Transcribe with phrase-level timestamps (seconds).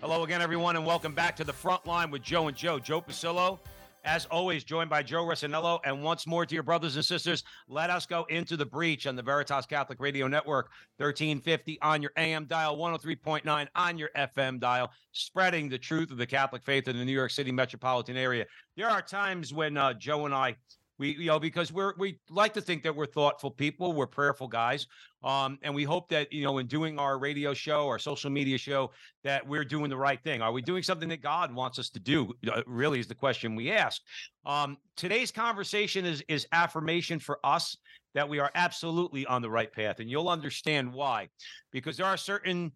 [0.00, 2.78] Hello again, everyone, and welcome back to the front line with Joe and Joe.
[2.78, 3.58] Joe Pasillo,
[4.04, 5.80] as always, joined by Joe Resinello.
[5.84, 9.16] And once more, to your brothers and sisters, let us go into the breach on
[9.16, 14.92] the Veritas Catholic Radio Network, 1350 on your AM dial, 103.9 on your FM dial,
[15.10, 18.46] spreading the truth of the Catholic faith in the New York City metropolitan area.
[18.76, 20.54] There are times when uh, Joe and I
[20.98, 24.48] we, you know, because we're we like to think that we're thoughtful people, we're prayerful
[24.48, 24.86] guys,
[25.22, 28.58] um, and we hope that you know, in doing our radio show, our social media
[28.58, 28.90] show,
[29.22, 30.42] that we're doing the right thing.
[30.42, 32.32] Are we doing something that God wants us to do?
[32.50, 34.02] Uh, really, is the question we ask.
[34.44, 37.76] Um, today's conversation is is affirmation for us
[38.14, 41.28] that we are absolutely on the right path, and you'll understand why,
[41.70, 42.72] because there are certain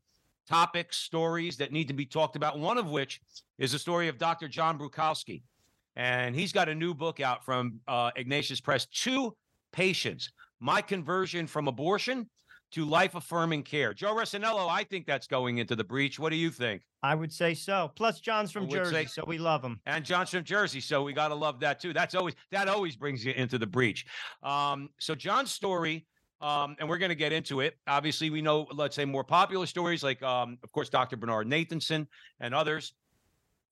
[0.49, 2.59] topics, stories that need to be talked about.
[2.59, 3.21] One of which
[3.59, 4.49] is the story of Dr.
[4.49, 5.43] John Bruchalski
[5.97, 8.87] and he's got a new book out from uh, Ignatius Press.
[8.87, 9.37] Two
[9.73, 12.29] patients, my conversion from abortion
[12.73, 13.93] to life affirming care.
[13.93, 16.19] Joe Resinello, I think that's going into the breach.
[16.19, 16.83] What do you think?
[17.03, 17.91] I would say so.
[17.97, 19.81] Plus, John's from Jersey, say- so we love him.
[19.87, 21.93] And John's from Jersey, so we got to love that too.
[21.93, 24.07] That's always that always brings you into the breach.
[24.43, 26.07] Um, so John's story.
[26.41, 27.79] Um, and we're going to get into it.
[27.87, 31.17] Obviously, we know, let's say, more popular stories like, um, of course, Dr.
[31.17, 32.09] Bernard Nathanson
[32.41, 32.95] and others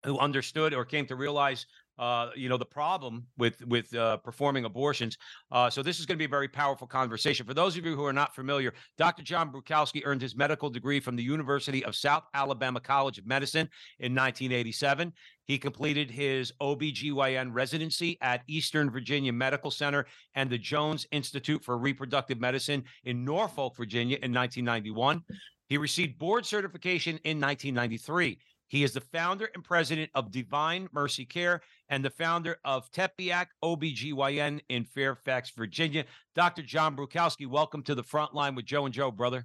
[0.06, 1.66] who understood or came to realize
[2.00, 5.18] uh, you know the problem with with uh, performing abortions.
[5.52, 7.46] Uh, so this is going to be a very powerful conversation.
[7.46, 9.22] For those of you who are not familiar, Dr.
[9.22, 13.68] John Bruchalski earned his medical degree from the University of South Alabama College of Medicine
[13.98, 15.12] in 1987.
[15.44, 21.76] He completed his OBGYN residency at Eastern Virginia Medical Center and the Jones Institute for
[21.76, 25.22] Reproductive Medicine in Norfolk, Virginia in 1991.
[25.68, 28.38] He received board certification in 1993.
[28.70, 33.46] He is the founder and president of Divine Mercy Care and the founder of Tepeyac
[33.64, 36.04] OBGYN in Fairfax, Virginia.
[36.36, 36.62] Dr.
[36.62, 39.44] John Bruchalski, welcome to the front line with Joe and Joe, brother.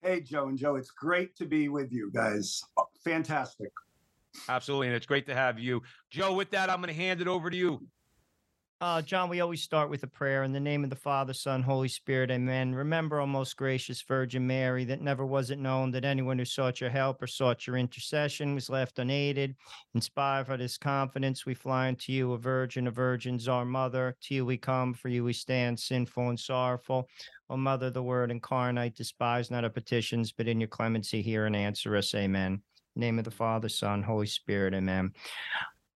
[0.00, 2.62] Hey, Joe and Joe, it's great to be with you guys.
[2.78, 3.70] Uh, fantastic.
[4.48, 4.86] Absolutely.
[4.86, 5.82] And it's great to have you.
[6.08, 7.86] Joe, with that, I'm going to hand it over to you.
[8.78, 11.62] Uh, John, we always start with a prayer in the name of the Father, Son,
[11.62, 12.30] Holy Spirit.
[12.30, 12.74] Amen.
[12.74, 16.78] Remember, O most gracious Virgin Mary, that never was it known that anyone who sought
[16.78, 19.56] your help or sought your intercession was left unaided.
[19.94, 24.14] Inspired by this confidence, we fly unto you, a virgin, a virgin's our mother.
[24.24, 27.08] To you we come, for you we stand, sinful and sorrowful.
[27.48, 31.56] O Mother, the Word incarnate, despise not our petitions, but in your clemency hear and
[31.56, 32.14] answer us.
[32.14, 32.60] Amen.
[32.94, 34.74] name of the Father, Son, Holy Spirit.
[34.74, 35.12] Amen.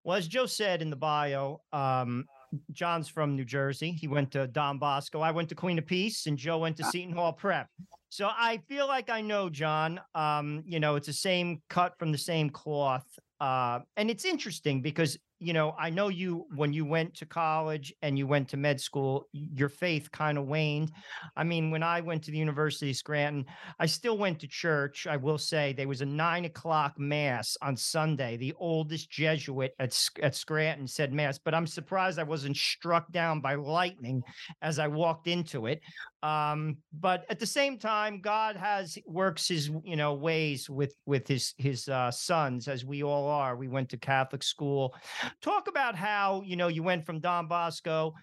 [0.03, 2.25] Well, as Joe said in the bio, um,
[2.73, 3.93] John's from New Jersey.
[3.93, 5.21] He went to Don Bosco.
[5.21, 7.69] I went to Queen of Peace, and Joe went to Seton Hall Prep.
[8.09, 10.01] So I feel like I know John.
[10.15, 13.07] Um, you know, it's the same cut from the same cloth.
[13.41, 17.93] Uh, and it's interesting because you know I know you when you went to college
[18.03, 20.93] and you went to med school, your faith kind of waned.
[21.37, 23.47] I mean, when I went to the University of Scranton,
[23.79, 25.07] I still went to church.
[25.07, 28.37] I will say there was a nine o'clock mass on Sunday.
[28.37, 33.41] The oldest Jesuit at at Scranton said mass, but I'm surprised I wasn't struck down
[33.41, 34.23] by lightning
[34.61, 35.81] as I walked into it.
[36.23, 41.27] Um, but at the same time, God has works His you know ways with with
[41.27, 43.57] His His uh, sons, as we all are.
[43.57, 44.95] We went to Catholic school.
[45.41, 48.15] Talk about how you know you went from Don Bosco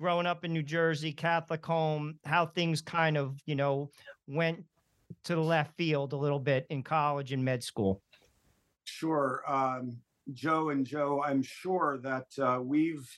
[0.00, 3.90] growing up in New Jersey, Catholic home, how things kind of, you know,
[4.26, 4.64] went
[5.24, 8.00] to the left field a little bit in college and med school.
[8.84, 9.42] Sure.
[9.46, 9.98] Um,
[10.32, 13.08] Joe and Joe, I'm sure that uh, we've,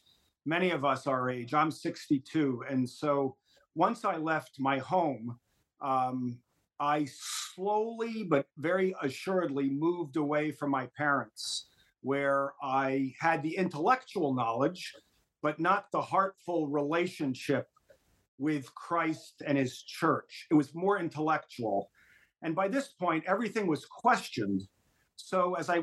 [0.47, 2.65] many of us our age, I'm 62.
[2.69, 3.37] And so
[3.75, 5.39] once I left my home,
[5.81, 6.39] um,
[6.79, 11.67] I slowly but very assuredly moved away from my parents,
[12.03, 14.93] where I had the intellectual knowledge,
[15.43, 17.69] but not the heartful relationship
[18.39, 20.47] with Christ and his church.
[20.51, 21.91] It was more intellectual.
[22.43, 24.63] And by this point, everything was questioned.
[25.17, 25.83] So as I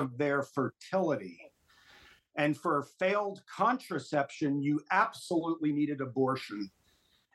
[0.00, 1.38] of their fertility.
[2.36, 6.70] And for failed contraception, you absolutely needed abortion.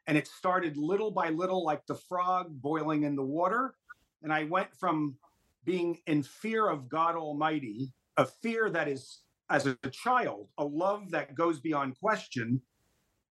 [0.07, 3.75] And it started little by little, like the frog boiling in the water.
[4.23, 5.15] And I went from
[5.63, 11.11] being in fear of God Almighty, a fear that is, as a child, a love
[11.11, 12.61] that goes beyond question.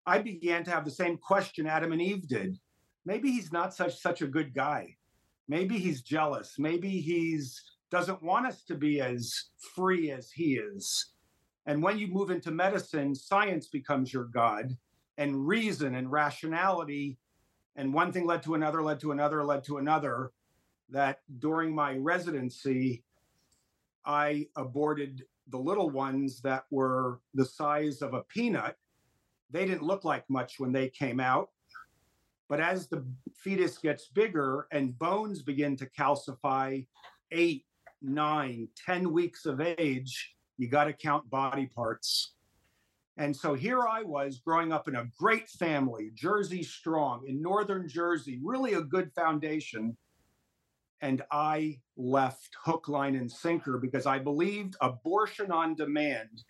[0.06, 2.58] I began to have the same question Adam and Eve did.
[3.06, 4.96] Maybe he's not such such a good guy.
[5.48, 6.56] Maybe he's jealous.
[6.58, 9.46] Maybe he's doesn't want us to be as
[9.76, 11.14] free as he is.
[11.66, 14.76] And when you move into medicine, science becomes your God
[15.18, 17.18] and reason and rationality.
[17.76, 20.32] And one thing led to another, led to another, led to another.
[20.90, 23.04] That during my residency,
[24.06, 28.78] I aborted the little ones that were the size of a peanut.
[29.52, 31.50] They didn't look like much when they came out.
[32.50, 33.06] But as the
[33.36, 36.86] fetus gets bigger and bones begin to calcify,
[37.32, 37.66] eight,
[38.02, 42.34] nine, ten weeks of age, you got to count body parts.
[43.18, 47.90] And so here I was growing up in a great family, Jersey strong in northern
[47.90, 49.98] Jersey, really a good foundation.
[51.02, 56.44] And I left hook, line, and sinker because I believed abortion on demand.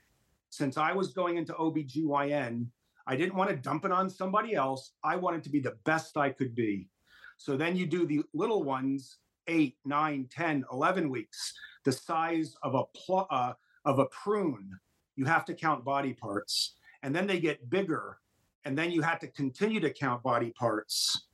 [0.49, 2.67] Since I was going into OBGYN,
[3.05, 4.94] I didn't want to dump it on somebody else.
[5.03, 6.89] I wanted to be the best I could be.
[7.38, 9.17] So then you do the little ones,
[9.47, 11.53] eight, nine, 10, 11 weeks,
[11.85, 13.53] the size of a, pl- uh,
[13.85, 14.69] of a prune.
[15.15, 16.75] You have to count body parts.
[17.03, 18.17] And then they get bigger.
[18.65, 21.27] And then you have to continue to count body parts.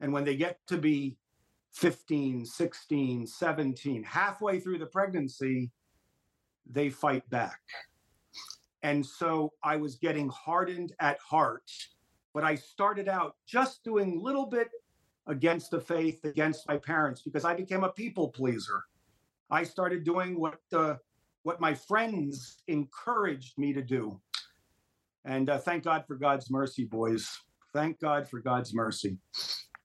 [0.00, 1.18] And when they get to be
[1.72, 5.70] 15, 16, 17, halfway through the pregnancy,
[6.70, 7.60] they fight back.
[8.82, 11.70] And so I was getting hardened at heart,
[12.34, 14.68] but I started out just doing little bit
[15.26, 18.82] against the faith, against my parents, because I became a people pleaser.
[19.50, 20.96] I started doing what uh,
[21.42, 24.20] what my friends encouraged me to do.
[25.24, 27.28] And uh, thank God for God's mercy, boys.
[27.72, 29.18] Thank God for God's mercy.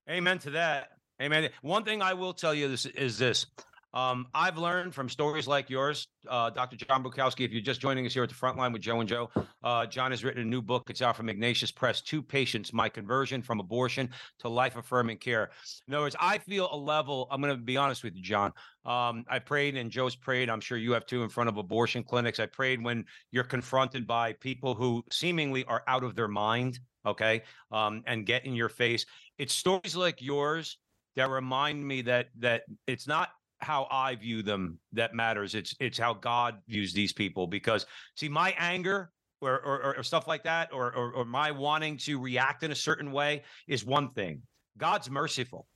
[0.10, 0.97] Amen to that.
[1.22, 1.50] Amen.
[1.62, 3.48] One thing I will tell you this is this.
[3.94, 6.76] Um, I've learned from stories like yours, uh, Dr.
[6.76, 7.46] John Bruchalski.
[7.46, 9.32] If you're just joining us here at the front line with Joe and Joe,
[9.64, 10.84] uh, John has written a new book.
[10.90, 14.10] It's out from Ignatius Press, Two Patients, My Conversion from Abortion
[14.40, 15.50] to Life Affirming Care.
[15.88, 18.52] In other words, I feel a level, I'm going to be honest with you, John.
[18.86, 20.50] Um, I prayed and Joe's prayed.
[20.50, 22.40] I'm sure you have too in front of abortion clinics.
[22.40, 27.42] I prayed when you're confronted by people who seemingly are out of their mind, okay,
[27.72, 29.08] um, and get in your face.
[29.40, 30.78] It's stories like yours
[31.18, 33.30] that remind me that that it's not
[33.60, 35.56] how I view them that matters.
[35.56, 37.48] It's it's how God views these people.
[37.48, 39.12] Because see, my anger
[39.42, 42.76] or or, or stuff like that, or, or or my wanting to react in a
[42.76, 44.44] certain way is one thing.
[44.78, 45.68] God's merciful.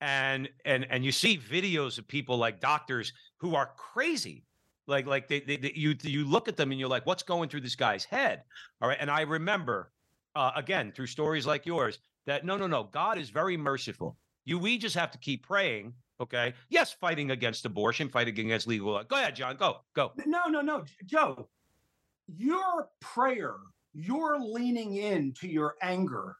[0.00, 4.44] And and and you see videos of people like doctors who are crazy.
[4.88, 7.48] Like like they, they, they you you look at them and you're like, what's going
[7.48, 8.42] through this guy's head?
[8.80, 8.98] All right.
[9.00, 9.92] And I remember
[10.34, 14.16] uh, again through stories like yours that no, no, no, God is very merciful.
[14.44, 16.54] You we just have to keep praying Okay.
[16.68, 19.02] Yes, fighting against abortion, fighting against legal.
[19.02, 19.56] Go ahead, John.
[19.56, 20.12] Go, go.
[20.24, 21.48] No, no, no, Joe.
[22.36, 23.56] Your prayer,
[23.92, 26.36] you're leaning into your anger,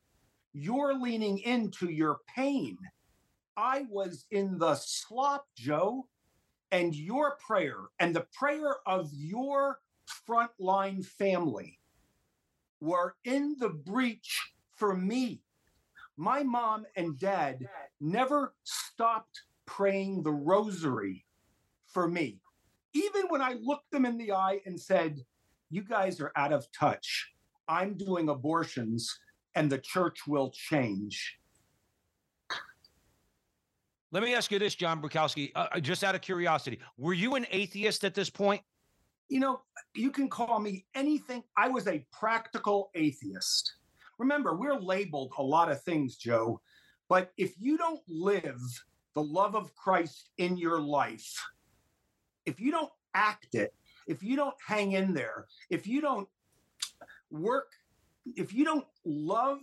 [0.52, 2.78] you're leaning into your pain.
[3.56, 6.06] I was in the slop, Joe,
[6.70, 9.81] and your prayer and the prayer of your
[10.28, 11.81] frontline family
[12.81, 14.40] were in the breach
[14.76, 15.43] for me.
[16.16, 17.66] My mom and dad
[18.02, 21.25] never stopped praying the rosary
[21.87, 22.40] for me.
[22.93, 25.20] Even when I looked them in the eye and said,
[25.70, 27.31] You guys are out of touch.
[27.69, 29.19] I'm doing abortions
[29.54, 31.38] and the church will change.
[34.10, 36.78] Let me ask you this, John Bruchalski, uh, uh, just out of curiosity.
[36.98, 38.60] Were you an atheist at this point?
[39.31, 39.62] You know,
[39.94, 41.43] you can call me anything.
[41.56, 43.72] I was a practical atheist.
[44.19, 46.60] Remember, we're labeled a lot of things, Joe,
[47.12, 48.58] but if you don't live
[49.14, 51.31] the love of Christ in your life,
[52.46, 53.74] if you don't act it,
[54.06, 56.26] if you don't hang in there, if you don't
[57.31, 57.69] work,
[58.24, 59.58] if you don't love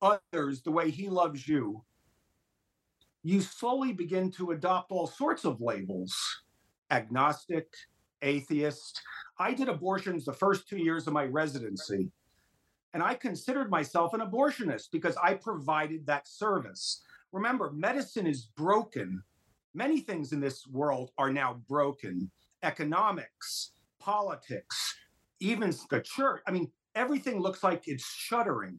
[0.00, 1.84] others the way he loves you,
[3.22, 6.16] you slowly begin to adopt all sorts of labels
[6.90, 7.66] agnostic,
[8.22, 9.02] atheist.
[9.38, 12.10] I did abortions the first two years of my residency.
[12.96, 17.02] And I considered myself an abortionist because I provided that service.
[17.30, 19.22] Remember, medicine is broken.
[19.74, 22.30] Many things in this world are now broken
[22.62, 24.94] economics, politics,
[25.40, 26.40] even the church.
[26.48, 28.78] I mean, everything looks like it's shuddering.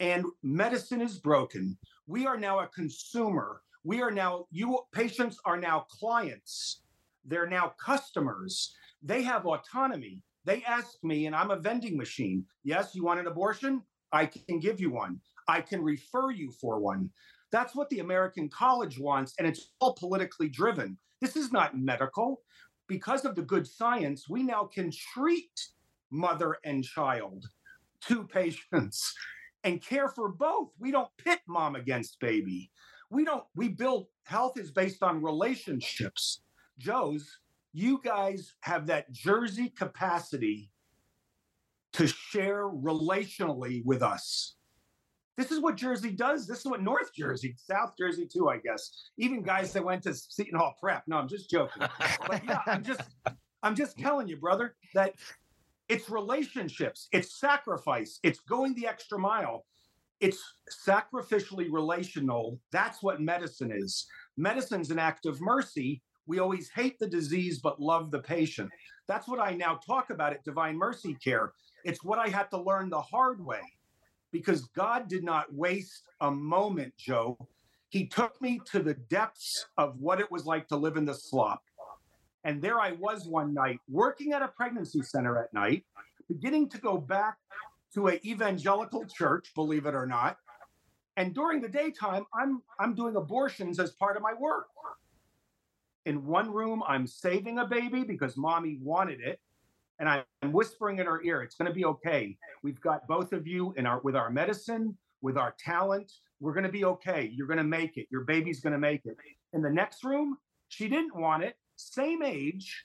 [0.00, 1.76] And medicine is broken.
[2.06, 3.60] We are now a consumer.
[3.84, 6.80] We are now, you patients are now clients.
[7.26, 8.74] They're now customers.
[9.02, 10.22] They have autonomy.
[10.44, 12.44] They ask me, and I'm a vending machine.
[12.64, 13.82] Yes, you want an abortion?
[14.12, 15.20] I can give you one.
[15.48, 17.10] I can refer you for one.
[17.50, 20.98] That's what the American college wants, and it's all politically driven.
[21.20, 22.42] This is not medical.
[22.88, 25.68] Because of the good science, we now can treat
[26.10, 27.46] mother and child,
[28.00, 29.14] two patients,
[29.64, 30.70] and care for both.
[30.78, 32.70] We don't pit mom against baby.
[33.10, 36.42] We don't, we build health is based on relationships.
[36.78, 37.38] Joe's,
[37.72, 40.70] you guys have that Jersey capacity
[41.94, 44.56] to share relationally with us.
[45.36, 46.46] This is what Jersey does.
[46.46, 49.10] This is what North Jersey, South Jersey too, I guess.
[49.16, 51.04] Even guys that went to Seton Hall Prep.
[51.06, 51.82] No, I'm just joking.
[52.26, 53.00] But yeah, I'm just,
[53.62, 55.14] I'm just telling you, brother, that
[55.88, 59.64] it's relationships, it's sacrifice, it's going the extra mile.
[60.20, 60.40] It's
[60.86, 62.60] sacrificially relational.
[62.70, 64.06] That's what medicine is.
[64.36, 66.00] Medicine's an act of mercy.
[66.26, 68.70] We always hate the disease but love the patient.
[69.08, 71.52] That's what I now talk about at Divine Mercy Care.
[71.84, 73.60] It's what I had to learn the hard way
[74.30, 77.36] because God did not waste a moment, Joe.
[77.90, 81.14] He took me to the depths of what it was like to live in the
[81.14, 81.62] slop.
[82.44, 85.84] And there I was one night working at a pregnancy center at night,
[86.28, 87.36] beginning to go back
[87.94, 90.38] to a evangelical church, believe it or not.
[91.16, 94.66] And during the daytime, I'm I'm doing abortions as part of my work.
[96.04, 99.40] In one room, I'm saving a baby because mommy wanted it
[99.98, 102.36] and I'm whispering in her ear, it's going to be okay.
[102.64, 106.10] We've got both of you in our with our medicine, with our talent.
[106.40, 107.30] We're going to be okay.
[107.32, 108.08] You're going to make it.
[108.10, 109.16] Your baby's going to make it.
[109.52, 111.54] In the next room, she didn't want it.
[111.76, 112.84] Same age.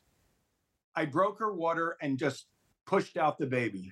[0.96, 2.46] I broke her water and just
[2.86, 3.92] pushed out the baby.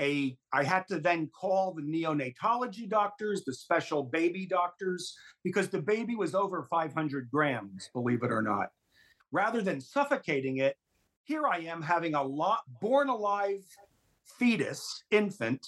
[0.00, 5.14] A, I had to then call the neonatology doctors, the special baby doctors,
[5.44, 8.70] because the baby was over 500 grams, believe it or not.
[9.30, 10.76] Rather than suffocating it,
[11.24, 13.60] here I am having a lot born alive
[14.38, 15.66] fetus, infant,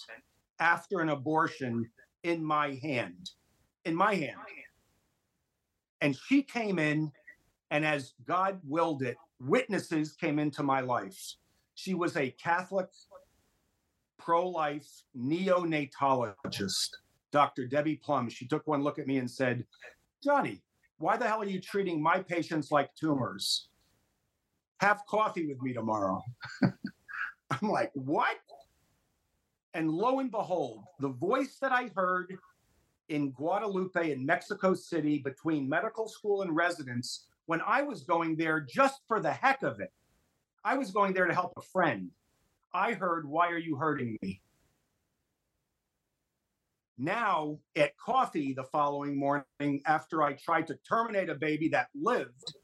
[0.58, 1.90] after an abortion
[2.22, 3.30] in my hand,
[3.84, 4.38] in my hand.
[6.00, 7.12] And she came in,
[7.70, 11.34] and as God willed it, witnesses came into my life.
[11.74, 12.88] She was a Catholic,
[14.24, 14.88] pro life
[15.18, 16.90] neonatologist,
[17.32, 17.66] Dr.
[17.66, 18.28] Debbie Plum.
[18.28, 19.64] She took one look at me and said,
[20.22, 20.62] Johnny,
[20.98, 23.68] why the hell are you treating my patients like tumors?
[24.82, 26.20] have coffee with me tomorrow.
[26.62, 28.36] I'm like, what?
[29.74, 32.36] And lo and behold, the voice that I heard
[33.08, 38.60] in Guadalupe in Mexico City between medical school and residence when I was going there
[38.60, 39.92] just for the heck of it.
[40.64, 42.10] I was going there to help a friend.
[42.74, 44.40] I heard, Why are you hurting me?
[46.98, 52.54] Now, at coffee the following morning, after I tried to terminate a baby that lived,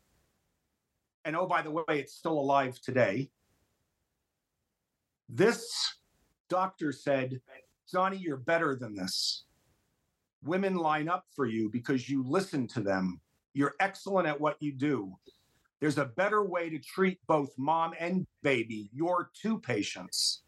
[1.25, 3.31] and oh, by the way, it's still alive today.
[5.29, 5.69] This
[6.49, 7.41] doctor said,
[7.91, 9.45] Johnny, you're better than this.
[10.45, 13.21] Women line up for you because you listen to them.
[13.55, 15.17] You're excellent at what you do.
[15.81, 20.43] There's a better way to treat both mom and baby, your two patients.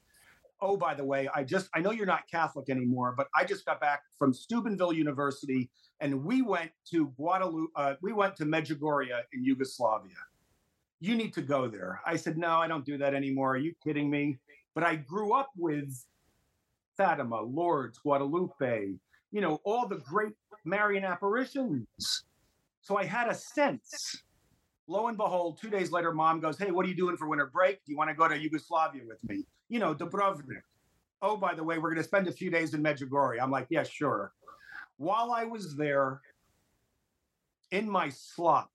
[0.60, 3.64] Oh, by the way, I just, I know you're not Catholic anymore, but I just
[3.64, 5.70] got back from Steubenville University
[6.00, 10.16] and we went to Guadalupe, uh, we went to Medjugorje in Yugoslavia
[11.00, 12.00] you need to go there.
[12.06, 13.54] I said, no, I don't do that anymore.
[13.54, 14.38] Are you kidding me?
[14.74, 16.04] But I grew up with
[16.96, 18.92] Fatima, Lourdes, Guadalupe,
[19.32, 20.34] you know, all the great
[20.64, 21.86] Marian apparitions.
[22.82, 24.22] So I had a sense.
[24.90, 27.46] Lo and behold, two days later, mom goes, Hey, what are you doing for winter
[27.46, 27.76] break?
[27.84, 29.44] Do you want to go to Yugoslavia with me?
[29.68, 30.62] You know, Dubrovnik.
[31.22, 33.40] Oh, by the way, we're going to spend a few days in Medjugorje.
[33.40, 34.32] I'm like, Yeah, sure.
[34.96, 36.20] While I was there
[37.70, 38.72] in my slop,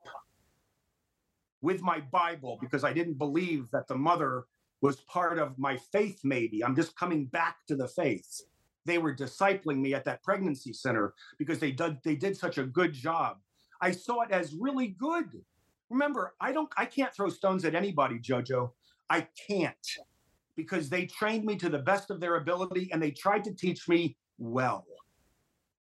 [1.61, 4.45] with my Bible because I didn't believe that the mother
[4.81, 6.63] was part of my faith, maybe.
[6.63, 8.41] I'm just coming back to the faith.
[8.85, 12.63] They were discipling me at that pregnancy center because they did they did such a
[12.63, 13.37] good job.
[13.81, 15.41] I saw it as really good.
[15.89, 18.71] Remember, I don't I can't throw stones at anybody, Jojo.
[19.09, 19.87] I can't
[20.55, 23.87] because they trained me to the best of their ability and they tried to teach
[23.87, 24.85] me well.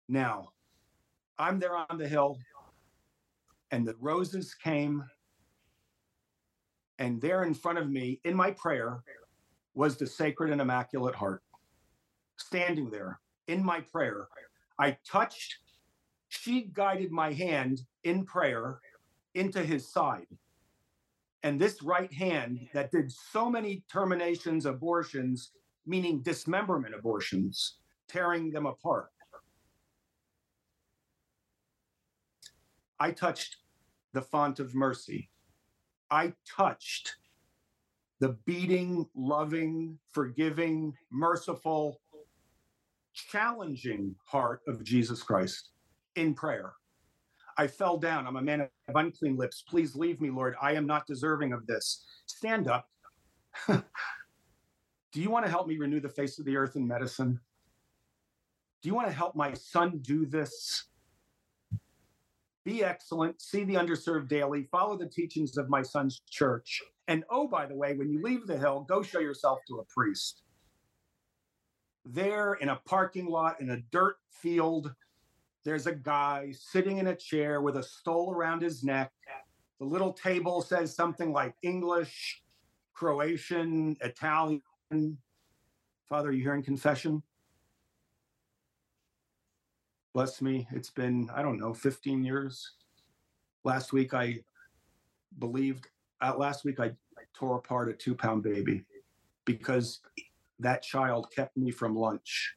[0.07, 0.49] Now,
[1.39, 2.37] I'm there on the hill
[3.71, 5.03] and the roses came
[6.99, 8.99] and there in front of me in my prayer
[9.73, 11.43] was the Sacred and Immaculate Heart.
[12.37, 14.27] Standing there in my prayer,
[14.79, 15.57] I touched,
[16.29, 18.79] she guided my hand in prayer
[19.35, 20.27] into his side.
[21.43, 25.51] And this right hand that did so many terminations, abortions,
[25.85, 27.77] meaning dismemberment abortions,
[28.07, 29.11] tearing them apart.
[32.99, 33.57] I touched
[34.13, 35.29] the font of mercy
[36.09, 37.17] I touched
[38.19, 41.99] the beating, loving, forgiving, merciful,
[43.13, 45.71] challenging heart of Jesus Christ
[46.15, 46.73] in prayer.
[47.57, 48.27] I fell down.
[48.27, 49.63] I'm a man of unclean lips.
[49.67, 50.55] Please leave me, Lord.
[50.61, 52.05] I am not deserving of this.
[52.25, 52.89] Stand up.
[53.67, 53.81] do
[55.13, 57.39] you want to help me renew the face of the earth in medicine?
[58.81, 60.85] Do you want to help my son do this?
[62.65, 66.81] be excellent, see the underserved daily, follow the teachings of my son's church.
[67.07, 69.85] And oh, by the way, when you leave the hill, go show yourself to a
[69.85, 70.41] priest.
[72.03, 74.91] There in a parking lot in a dirt field,
[75.65, 79.11] there's a guy sitting in a chair with a stole around his neck.
[79.79, 82.43] The little table says something like English,
[82.93, 84.61] Croatian, Italian.
[86.07, 87.21] Father, are you hearing confession?
[90.13, 90.67] Bless me.
[90.71, 92.75] It's been, I don't know, 15 years.
[93.63, 94.39] Last week, I
[95.39, 95.87] believed,
[96.21, 96.85] uh, last week, I,
[97.17, 98.85] I tore apart a two pound baby
[99.45, 99.99] because
[100.59, 102.55] that child kept me from lunch.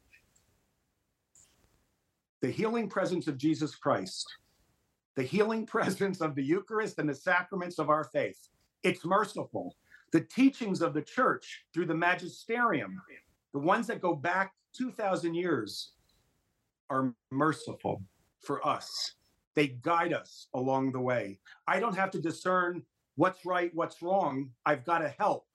[2.41, 4.27] The healing presence of Jesus Christ,
[5.17, 8.49] the healing presence of the Eucharist and the sacraments of our faith.
[8.83, 9.75] It's merciful.
[10.13, 13.01] The teachings of the church through the magisterium,
[13.53, 15.93] the ones that go back 2,000 years,
[16.89, 18.03] are merciful
[18.41, 19.15] for us.
[19.55, 21.41] They guide us along the way.
[21.67, 22.83] I don't have to discern
[23.17, 24.51] what's right, what's wrong.
[24.65, 25.47] I've got to help.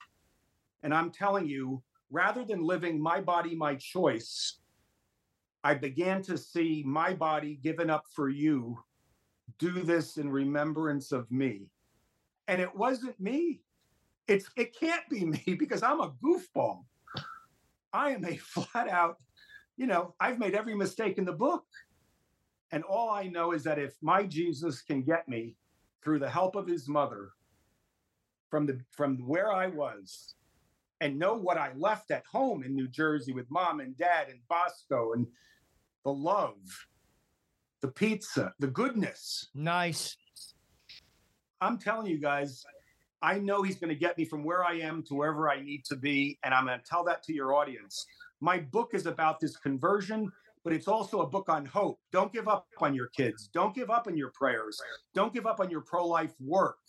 [0.83, 4.59] And I'm telling you, rather than living my body, my choice,
[5.63, 8.77] I began to see my body given up for you.
[9.60, 11.67] Do this in remembrance of me.
[12.48, 13.62] And it wasn't me.
[14.27, 16.84] It's it can't be me because I'm a goofball.
[17.93, 19.17] I am a flat out,
[19.77, 21.65] you know, I've made every mistake in the book.
[22.72, 25.55] And all I know is that if my Jesus can get me
[26.03, 27.29] through the help of his mother
[28.50, 30.36] from the from where I was
[31.00, 34.39] and know what I left at home in New Jersey with mom and dad and
[34.50, 35.27] Bosco and
[36.03, 36.57] the love,
[37.81, 39.50] the pizza, the goodness.
[39.53, 40.15] Nice.
[41.62, 42.65] I'm telling you guys,
[43.22, 45.86] I know he's going to get me from where I am to wherever I need
[45.86, 46.38] to be.
[46.43, 48.05] And I'm going to tell that to your audience.
[48.41, 50.29] My book is about this conversion,
[50.65, 52.00] but it's also a book on hope.
[52.12, 53.50] Don't give up on your kids.
[53.53, 54.81] Don't give up on your prayers.
[55.13, 56.79] Don't give up on your pro life work.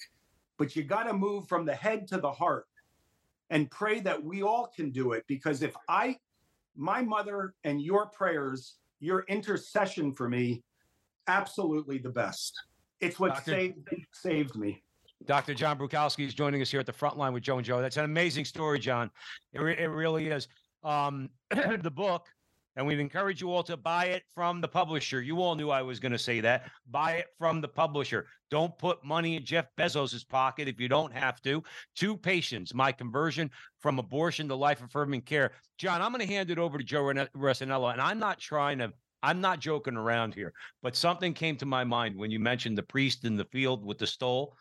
[0.59, 2.67] But you got to move from the head to the heart
[3.51, 5.25] and pray that we all can do it.
[5.29, 6.17] Because if I,
[6.77, 10.63] my mother, and your prayers, your intercession for me,
[11.29, 12.59] absolutely the best.
[13.01, 14.83] It's what Doctor- saved saved me.
[15.27, 15.55] Dr.
[15.55, 17.81] John Bruchalski is joining us here at the front line with Joe and Joe.
[17.81, 19.11] That's an amazing story, John.
[19.53, 20.49] It, re- it really is.
[20.83, 22.27] Um, the book,
[22.77, 25.23] and we'd encourage you all to buy it from the publisher.
[25.23, 26.71] You all knew I was going to say that.
[26.91, 28.27] Buy it from the publisher.
[28.51, 31.63] Don't put money in Jeff Bezos's pocket if you don't have to.
[31.95, 35.53] Two patients, my conversion from abortion to life affirming care.
[35.79, 38.93] John, I'm going to hand it over to Joe Resinello, and I'm not trying to.
[39.23, 42.83] I'm not joking around here, but something came to my mind when you mentioned the
[42.83, 44.55] priest in the field with the stole.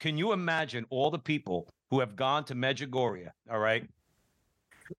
[0.00, 3.88] Can you imagine all the people who have gone to Medjugorje, all right,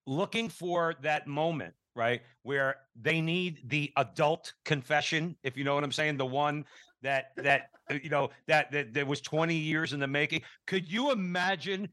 [0.06, 5.84] looking for that moment, right, where they need the adult confession, if you know what
[5.84, 6.66] I'm saying, the one
[7.02, 10.42] that that uh, you know that that, that was 20 years in the making.
[10.66, 11.90] Could you imagine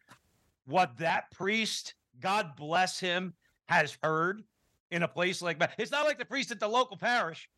[0.67, 3.35] what that priest, God bless him,
[3.69, 4.43] has heard
[4.93, 5.75] in a place like that?
[5.79, 7.49] It's not like the priest at the local parish.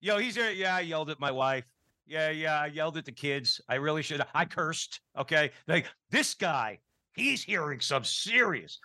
[0.00, 0.50] Yo, he's here.
[0.50, 1.64] Yeah, I yelled at my wife.
[2.06, 3.60] Yeah, yeah, I yelled at the kids.
[3.68, 4.22] I really should.
[4.34, 5.00] I cursed.
[5.18, 6.78] Okay, like this guy,
[7.12, 8.78] he's hearing some serious,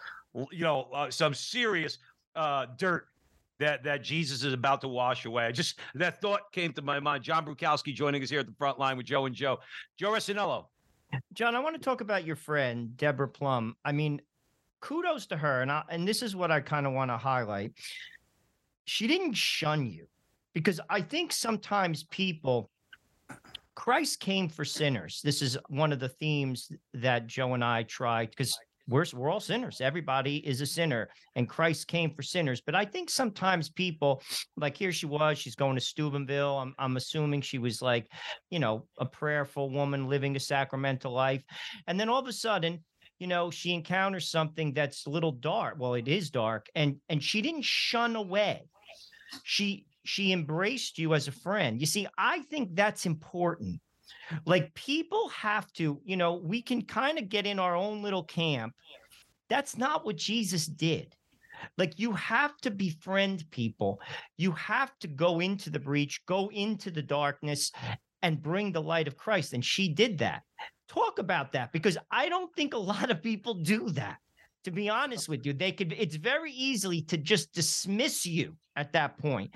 [0.52, 2.00] you know, uh, some serious
[2.36, 3.08] uh, dirt
[3.60, 5.46] that that Jesus is about to wash away.
[5.46, 7.24] I just that thought came to my mind.
[7.24, 9.60] John Bruchalski joining us here at the front line with Joe and Joe.
[9.98, 10.66] Joe Resinello.
[11.34, 13.76] John, I want to talk about your friend Deborah Plum.
[13.86, 14.22] I mean,
[14.82, 17.74] kudos to her, and I, and this is what I kind of want to highlight.
[18.86, 20.08] She didn't shun you,
[20.54, 22.70] because I think sometimes people.
[23.76, 25.20] Christ came for sinners.
[25.24, 28.56] This is one of the themes that Joe and I tried because
[28.88, 29.82] we're we're all sinners.
[29.82, 32.62] Everybody is a sinner, and Christ came for sinners.
[32.62, 34.22] But I think sometimes people,
[34.58, 36.58] like here she was, she's going to Steubenville.
[36.58, 38.08] I'm I'm assuming she was like,
[38.50, 41.44] you know, a prayerful woman living a sacramental life,
[41.88, 42.84] and then all of a sudden,
[43.20, 45.76] you know, she encounters something that's a little dark.
[45.78, 48.64] Well, it is dark, and and she didn't shun away.
[49.44, 51.80] She she embraced you as a friend.
[51.80, 53.80] You see, I think that's important.
[54.46, 58.24] Like people have to, you know, we can kind of get in our own little
[58.24, 58.74] camp.
[59.50, 61.16] That's not what Jesus did.
[61.78, 64.00] Like you have to befriend people.
[64.38, 67.72] You have to go into the breach, go into the darkness
[68.22, 69.54] and bring the light of Christ.
[69.54, 70.44] And she did that.
[70.88, 74.18] Talk about that because I don't think a lot of people do that.
[74.66, 78.94] To be honest with you, they could, it's very easily to just dismiss you at
[78.94, 79.54] that point.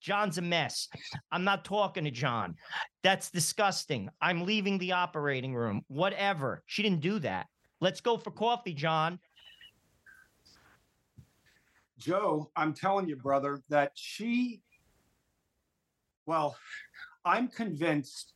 [0.00, 0.88] John's a mess.
[1.30, 2.56] I'm not talking to John.
[3.02, 4.08] That's disgusting.
[4.20, 5.82] I'm leaving the operating room.
[5.88, 6.62] Whatever.
[6.66, 7.46] She didn't do that.
[7.80, 9.18] Let's go for coffee, John.
[11.98, 14.62] Joe, I'm telling you, brother, that she,
[16.24, 16.56] well,
[17.24, 18.32] I'm convinced,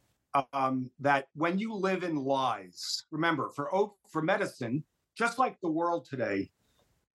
[0.53, 3.71] um, that when you live in lies, remember for
[4.11, 4.85] for medicine,
[5.17, 6.51] just like the world today,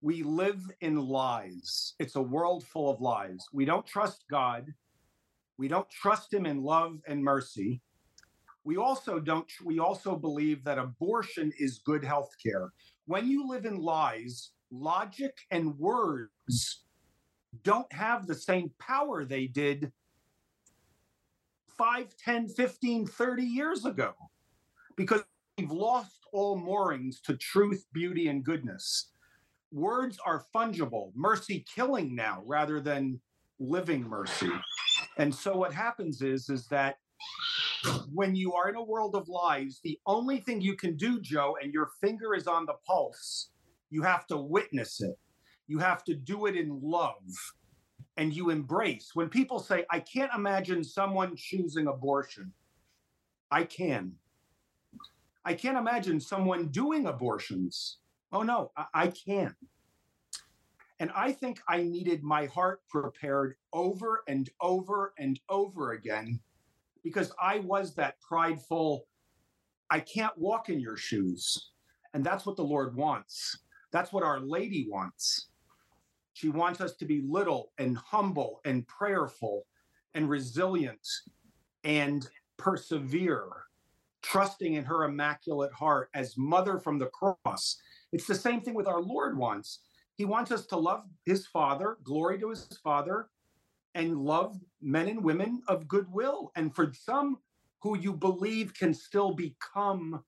[0.01, 1.93] we live in lies.
[1.99, 3.45] It's a world full of lies.
[3.51, 4.73] We don't trust God.
[5.57, 7.81] We don't trust Him in love and mercy.
[8.63, 9.49] We also don't.
[9.63, 12.71] We also believe that abortion is good health care.
[13.07, 16.83] When you live in lies, logic and words
[17.63, 19.91] don't have the same power they did
[21.77, 24.13] 5, 10, 15, 30 years ago
[24.95, 25.23] because
[25.57, 29.11] we've lost all moorings to truth, beauty, and goodness.
[29.71, 33.19] Words are fungible, mercy killing now rather than
[33.59, 34.49] living mercy.
[35.17, 36.97] And so what happens is is that
[38.11, 41.57] when you are in a world of lies, the only thing you can do, Joe,
[41.61, 43.51] and your finger is on the pulse,
[43.89, 45.17] you have to witness it.
[45.67, 47.23] You have to do it in love
[48.17, 49.11] and you embrace.
[49.13, 52.51] When people say, I can't imagine someone choosing abortion,
[53.51, 54.13] I can.
[55.45, 57.99] I can't imagine someone doing abortions.
[58.31, 59.55] Oh, no, I, I can.
[60.99, 66.39] And I think I needed my heart prepared over and over and over again
[67.03, 69.05] because I was that prideful,
[69.89, 71.71] I can't walk in your shoes.
[72.13, 73.59] And that's what the Lord wants.
[73.91, 75.47] That's what Our Lady wants.
[76.33, 79.65] She wants us to be little and humble and prayerful
[80.13, 81.07] and resilient
[81.83, 83.47] and persevere,
[84.21, 87.77] trusting in her immaculate heart as mother from the cross.
[88.11, 89.79] It's the same thing with our Lord wants.
[90.15, 93.29] He wants us to love his Father, glory to his Father,
[93.95, 96.51] and love men and women of goodwill.
[96.55, 97.37] And for some
[97.81, 100.23] who you believe can still become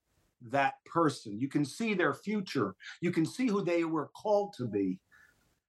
[0.49, 4.65] that person, you can see their future, you can see who they were called to
[4.65, 4.99] be.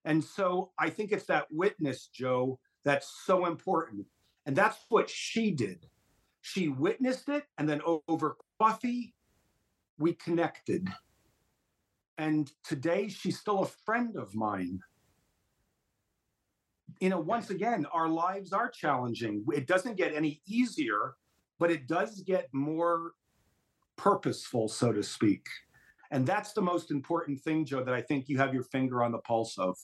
[0.05, 4.07] And so I think it's that witness, Joe, that's so important.
[4.47, 5.87] And that's what she did.
[6.41, 9.15] She witnessed it, and then over coffee,
[9.99, 10.89] we connected.
[12.23, 14.79] And today she's still a friend of mine.
[17.01, 19.45] You know, once again, our lives are challenging.
[19.53, 21.15] It doesn't get any easier,
[21.59, 23.15] but it does get more
[23.97, 25.45] purposeful, so to speak.
[26.13, 29.11] And that's the most important thing, Joe, that I think you have your finger on
[29.11, 29.77] the pulse of.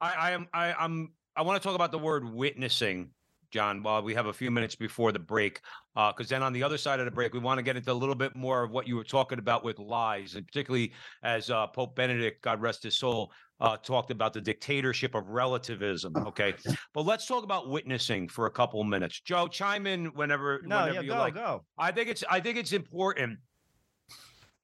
[0.00, 3.10] I, I am I, I'm I want to talk about the word witnessing,
[3.50, 5.60] John, while we have a few minutes before the break.
[5.94, 7.90] Because uh, then on the other side of the break, we want to get into
[7.90, 11.50] a little bit more of what you were talking about with lies, and particularly as
[11.50, 16.14] uh, Pope Benedict, God rest his soul, uh, talked about the dictatorship of relativism.
[16.28, 16.54] Okay,
[16.92, 19.20] but let's talk about witnessing for a couple of minutes.
[19.20, 20.60] Joe, chime in whenever.
[20.64, 21.34] No, whenever yeah, you go, like.
[21.34, 21.64] go.
[21.78, 23.38] I think it's I think it's important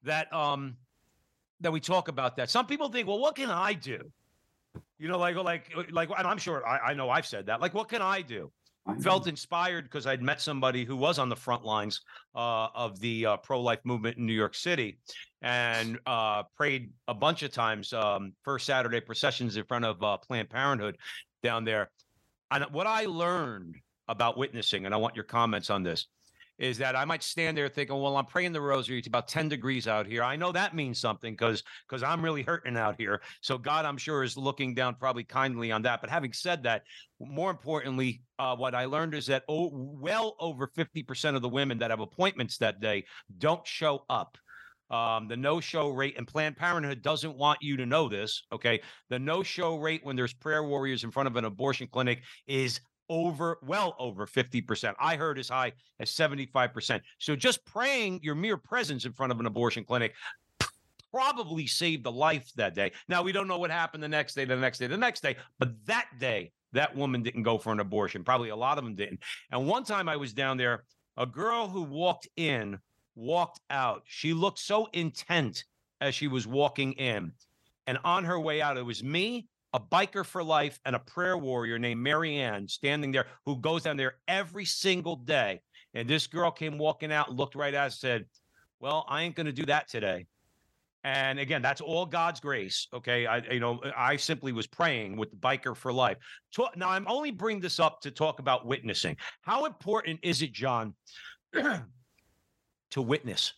[0.03, 0.77] that um
[1.61, 2.49] that we talk about that.
[2.51, 3.99] Some people think, well, what can I do?
[4.99, 7.61] You know, like like like, and I'm sure I, I know I've said that.
[7.61, 8.51] Like, what can I do?
[9.01, 12.01] Felt inspired because I'd met somebody who was on the front lines
[12.35, 14.99] uh, of the uh, pro-life movement in New York City,
[15.41, 17.93] and uh, prayed a bunch of times.
[17.93, 20.97] Um, first Saturday processions in front of uh, Planned Parenthood
[21.41, 21.89] down there.
[22.51, 23.75] And what I learned
[24.07, 26.05] about witnessing, and I want your comments on this,
[26.57, 28.97] is that I might stand there thinking, well, I'm praying the rosary.
[28.97, 30.23] It's about 10 degrees out here.
[30.23, 33.21] I know that means something because because I'm really hurting out here.
[33.41, 36.01] So God, I'm sure, is looking down probably kindly on that.
[36.01, 36.83] But having said that,
[37.19, 41.79] more importantly, uh, what I learned is that oh, well over 50% of the women
[41.79, 43.05] that have appointments that day
[43.37, 44.37] don't show up.
[44.91, 48.43] Um, the no show rate and Planned Parenthood doesn't want you to know this.
[48.51, 48.81] Okay.
[49.09, 52.79] The no show rate when there's prayer warriors in front of an abortion clinic is
[53.09, 54.93] over well over 50%.
[54.99, 57.01] I heard as high as 75%.
[57.19, 60.13] So just praying your mere presence in front of an abortion clinic
[61.11, 62.91] probably saved a life that day.
[63.07, 65.37] Now we don't know what happened the next day, the next day, the next day,
[65.59, 68.23] but that day that woman didn't go for an abortion.
[68.23, 69.21] Probably a lot of them didn't.
[69.51, 70.83] And one time I was down there,
[71.17, 72.79] a girl who walked in
[73.15, 74.03] walked out.
[74.05, 75.63] She looked so intent
[76.01, 77.31] as she was walking in.
[77.87, 81.37] And on her way out, it was me a biker for life and a prayer
[81.37, 85.59] warrior named Marianne standing there who goes down there every single day.
[85.93, 88.25] And this girl came walking out, looked right at us, said,
[88.79, 90.27] Well, I ain't going to do that today.
[91.03, 92.87] And again, that's all God's grace.
[92.93, 93.27] Okay.
[93.27, 96.17] I, you know, I simply was praying with the biker for life.
[96.55, 99.17] Talk, now, I'm only bringing this up to talk about witnessing.
[99.41, 100.93] How important is it, John,
[101.53, 103.53] to witness,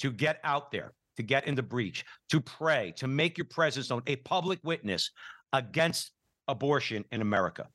[0.00, 3.88] to get out there, to get in the breach, to pray, to make your presence
[3.88, 5.10] known, a public witness
[5.54, 6.10] against
[6.48, 7.68] abortion in America?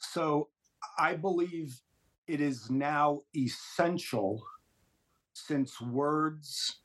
[0.00, 0.48] So
[0.98, 1.80] I believe
[2.26, 4.42] it is now essential
[5.32, 6.80] since words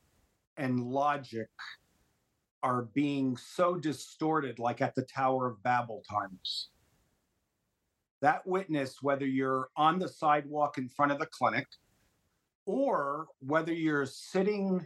[0.58, 1.50] and logic
[2.62, 6.70] are being so distorted, like at the Tower of Babel times.
[8.22, 11.68] that witness, whether you're on the sidewalk in front of the clinic
[12.66, 14.86] or whether you're sitting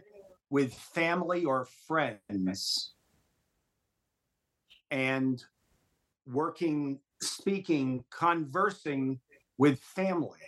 [0.50, 2.94] with family or friends
[4.94, 5.44] and
[6.24, 9.18] working, speaking, conversing
[9.58, 10.38] with family.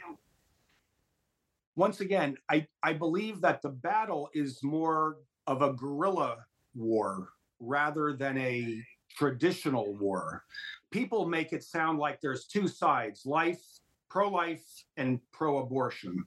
[1.74, 5.16] Once again, I, I believe that the battle is more
[5.48, 8.80] of a guerrilla war rather than a
[9.18, 10.44] traditional war.
[10.92, 13.64] People make it sound like there's two sides life,
[14.08, 14.64] pro life,
[14.96, 16.24] and pro abortion.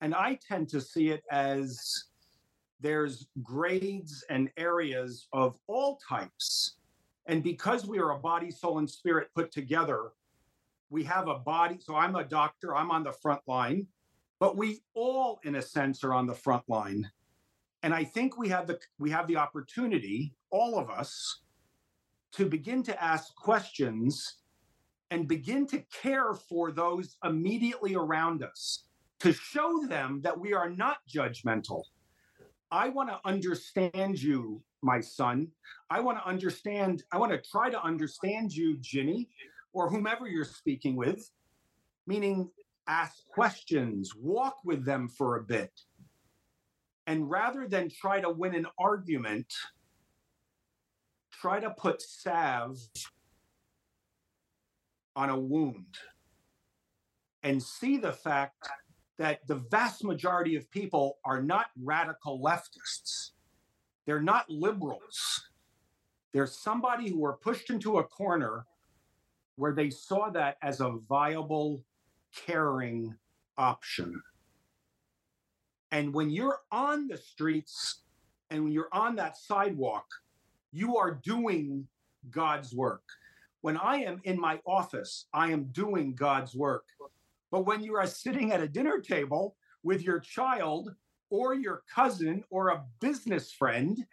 [0.00, 2.04] And I tend to see it as
[2.82, 6.76] there's grades and areas of all types.
[7.26, 10.10] And because we are a body, soul, and spirit put together,
[10.90, 11.78] we have a body.
[11.80, 13.86] So I'm a doctor, I'm on the front line,
[14.40, 17.08] but we all, in a sense, are on the front line.
[17.84, 21.42] And I think we have the we have the opportunity, all of us,
[22.32, 24.36] to begin to ask questions
[25.10, 28.84] and begin to care for those immediately around us,
[29.20, 31.82] to show them that we are not judgmental.
[32.72, 35.48] I want to understand you, my son.
[35.90, 39.28] I want to understand, I want to try to understand you, Ginny,
[39.74, 41.30] or whomever you're speaking with,
[42.06, 42.50] meaning
[42.88, 45.70] ask questions, walk with them for a bit.
[47.06, 49.52] And rather than try to win an argument,
[51.30, 52.78] try to put salve
[55.14, 55.98] on a wound.
[57.42, 58.68] And see the fact
[59.18, 63.30] that the vast majority of people are not radical leftists.
[64.06, 65.48] They're not liberals.
[66.32, 68.66] There's somebody who were pushed into a corner
[69.56, 71.84] where they saw that as a viable,
[72.34, 73.14] caring
[73.58, 74.22] option.
[75.90, 78.00] And when you're on the streets
[78.50, 80.06] and when you're on that sidewalk,
[80.72, 81.86] you are doing
[82.30, 83.04] God's work.
[83.60, 86.84] When I am in my office, I am doing God's work.
[87.52, 90.92] But when you are sitting at a dinner table with your child
[91.30, 94.04] or your cousin or a business friend,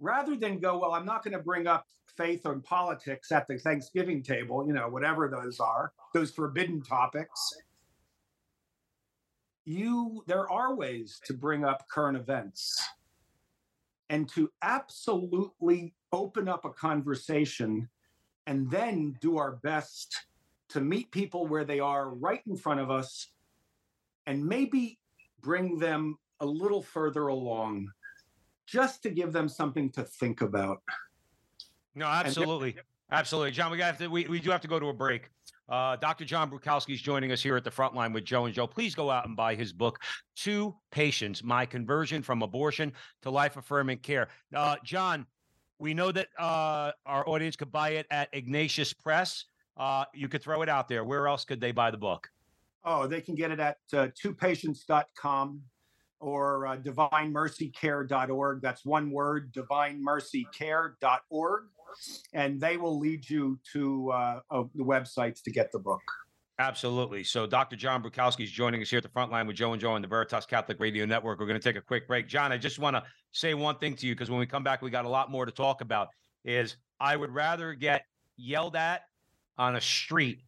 [0.00, 3.58] rather than go, well, I'm not going to bring up faith or politics at the
[3.58, 7.54] Thanksgiving table, you know, whatever those are, those forbidden topics
[9.68, 12.82] you there are ways to bring up current events
[14.08, 17.86] and to absolutely open up a conversation
[18.46, 20.24] and then do our best
[20.70, 23.30] to meet people where they are right in front of us
[24.26, 24.98] and maybe
[25.40, 27.88] bring them a little further along
[28.66, 30.82] just to give them something to think about.
[31.94, 32.76] No, absolutely.
[33.10, 33.52] Absolutely.
[33.52, 35.30] John, we got to, we, we do have to go to a break.
[35.68, 36.24] Uh, Dr.
[36.24, 38.66] John Bruchalski is joining us here at the front line with Joe and Joe.
[38.66, 39.98] Please go out and buy his book,
[40.36, 44.28] Two Patients My Conversion from Abortion to Life Affirming Care.
[44.54, 45.26] Uh, John,
[45.78, 49.44] we know that uh, our audience could buy it at Ignatius Press.
[49.78, 51.04] Uh, you could throw it out there.
[51.04, 52.28] Where else could they buy the book?
[52.84, 55.60] Oh, they can get it at uh, twopatients.com
[56.20, 58.62] or uh, divinemercycare.org.
[58.62, 61.64] That's one word, divinemercycare.org
[62.32, 66.02] and they will lead you to uh, the websites to get the book.
[66.60, 67.22] Absolutely.
[67.22, 67.76] So Dr.
[67.76, 70.02] John Bruchalski is joining us here at the front line with Joe and Joe on
[70.02, 71.38] the Veritas Catholic Radio Network.
[71.38, 72.26] We're going to take a quick break.
[72.26, 74.82] John, I just want to say one thing to you because when we come back,
[74.82, 76.08] we got a lot more to talk about.
[76.44, 79.02] Is I would rather get yelled at
[79.58, 80.40] on a street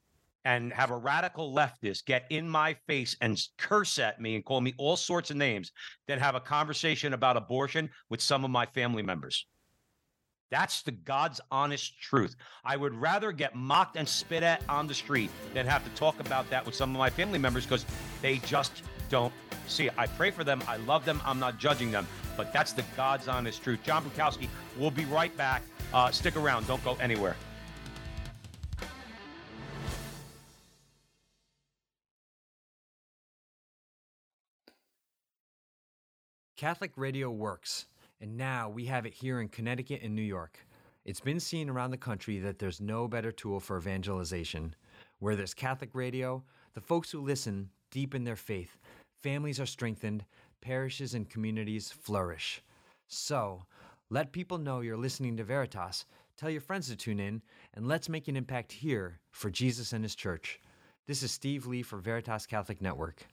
[0.44, 4.60] and have a radical leftist get in my face and curse at me and call
[4.60, 5.72] me all sorts of names
[6.08, 9.46] than have a conversation about abortion with some of my family members.
[10.50, 12.34] That's the God's honest truth.
[12.64, 16.18] I would rather get mocked and spit at on the street than have to talk
[16.18, 17.86] about that with some of my family members because
[18.20, 19.32] they just don't
[19.68, 19.94] see it.
[19.96, 20.62] I pray for them.
[20.66, 21.20] I love them.
[21.24, 23.80] I'm not judging them, but that's the God's honest truth.
[23.84, 25.62] John Bruchalski, we'll be right back.
[25.94, 26.66] Uh, stick around.
[26.66, 27.36] Don't go anywhere.
[36.60, 37.86] Catholic radio works
[38.20, 40.58] and now we have it here in Connecticut and New York.
[41.06, 44.74] It's been seen around the country that there's no better tool for evangelization.
[45.20, 46.42] Where there's Catholic radio,
[46.74, 48.76] the folks who listen deepen their faith,
[49.22, 50.26] families are strengthened,
[50.60, 52.62] parishes and communities flourish.
[53.08, 53.64] So,
[54.10, 56.04] let people know you're listening to Veritas,
[56.36, 57.40] tell your friends to tune in,
[57.72, 60.60] and let's make an impact here for Jesus and His church.
[61.06, 63.24] This is Steve Lee for Veritas Catholic Network.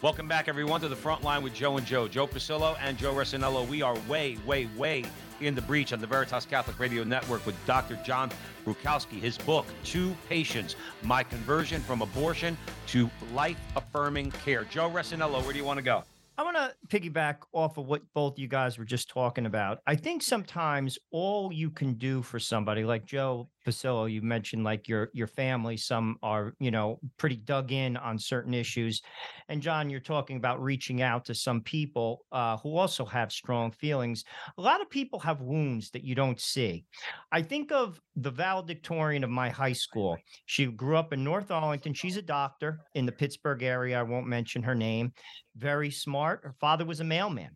[0.00, 2.06] Welcome back, everyone, to the front line with Joe and Joe.
[2.06, 3.66] Joe Pasillo and Joe Resinello.
[3.66, 5.02] We are way, way, way
[5.40, 7.98] in the breach on the Veritas Catholic Radio Network with Dr.
[8.04, 8.30] John
[8.64, 9.18] Bruchalski.
[9.18, 12.56] His book, Two Patients My Conversion from Abortion
[12.86, 14.62] to Life Affirming Care.
[14.66, 16.04] Joe Resinello, where do you want to go?
[16.38, 19.78] I to piggyback off of what both you guys were just talking about.
[19.86, 24.88] I think sometimes all you can do for somebody like Joe Pasillo, you mentioned like
[24.88, 29.02] your your family, some are, you know, pretty dug in on certain issues.
[29.48, 33.70] And John, you're talking about reaching out to some people uh, who also have strong
[33.70, 34.24] feelings.
[34.56, 36.84] A lot of people have wounds that you don't see.
[37.30, 40.16] I think of the valedictorian of my high school.
[40.46, 41.94] She grew up in North Arlington.
[41.94, 43.98] She's a doctor in the Pittsburgh area.
[43.98, 45.12] I won't mention her name.
[45.56, 46.47] Very smart.
[46.48, 47.50] Her father was a mailman.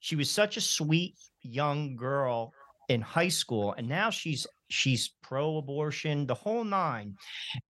[0.00, 2.52] She was such a sweet young girl
[2.90, 7.14] in high school and now she's she's pro abortion the whole nine.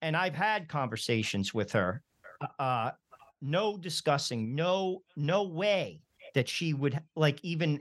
[0.02, 2.02] And i've had conversations with her
[2.58, 2.90] uh
[3.40, 6.00] no discussing no no way
[6.34, 7.78] that she would like even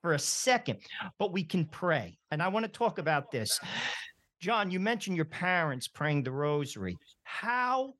[0.00, 0.80] for a second
[1.20, 2.18] but we can pray.
[2.32, 3.60] And i want to talk about this.
[4.40, 6.96] John you mentioned your parents praying the rosary.
[7.22, 7.94] How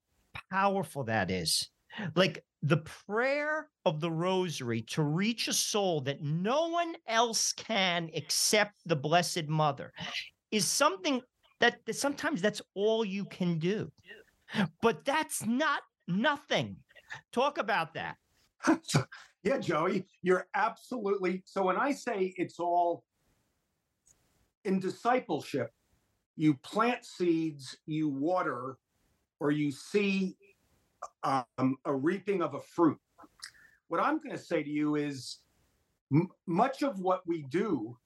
[0.51, 1.69] powerful that is.
[2.17, 8.09] Like the prayer of the rosary to reach a soul that no one else can
[8.13, 9.93] except the blessed mother
[10.51, 11.21] is something
[11.61, 13.91] that, sometimes that's all you can do
[14.81, 16.77] but that's not nothing
[17.33, 18.17] talk about that
[19.43, 21.43] yeah, Joey, you're absolutely.
[21.47, 23.05] So when I say it's all
[24.65, 25.71] in discipleship,
[26.37, 28.79] you plant seeds, you water,
[29.41, 30.37] or you see
[31.25, 32.99] um, a reaping of a fruit.
[33.89, 35.39] What I'm going to say to you is
[36.13, 37.97] m- much of what we do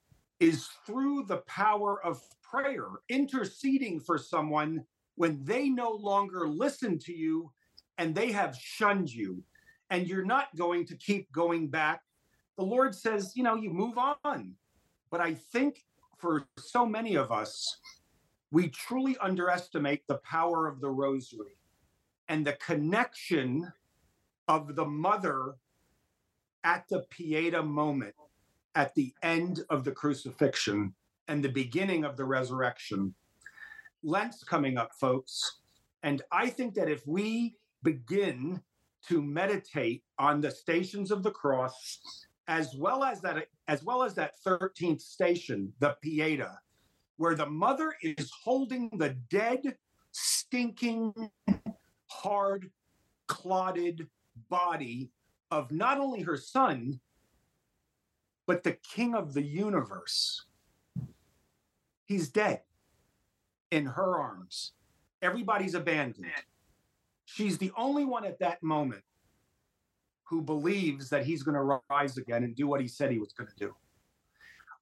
[0.41, 7.13] is through the power of prayer, interceding for someone when they no longer listen to
[7.13, 7.51] you
[7.99, 9.43] and they have shunned you
[9.91, 12.03] and you're not going to keep going back.
[12.59, 14.53] The Lord says, you know, you move on.
[15.11, 15.85] But I think
[16.19, 17.79] for so many of us,
[18.51, 21.57] we truly underestimate the power of the rosary
[22.29, 23.73] and the connection
[24.49, 25.55] of the mother
[26.65, 28.15] at the Pieta moment,
[28.75, 30.95] at the end of the crucifixion
[31.29, 33.15] and the beginning of the resurrection.
[34.03, 35.61] Lent's coming up, folks.
[36.03, 38.61] And I think that if we begin
[39.09, 42.01] to meditate on the stations of the cross,
[42.49, 46.59] as well as that, as well as that 13th station, the Pieta,
[47.17, 49.77] where the mother is holding the dead,
[50.13, 51.13] stinking,
[52.27, 52.71] hard,
[53.29, 54.09] clotted
[54.51, 55.11] body
[55.53, 56.99] of not only her son,
[58.47, 60.45] but the king of the universe.
[62.05, 62.63] He's dead
[63.71, 64.73] in her arms.
[65.23, 66.27] Everybody's abandoned.
[67.27, 69.03] She's the only one at that moment
[70.25, 73.33] who believes that he's going to rise again and do what he said he was
[73.33, 73.75] going to do.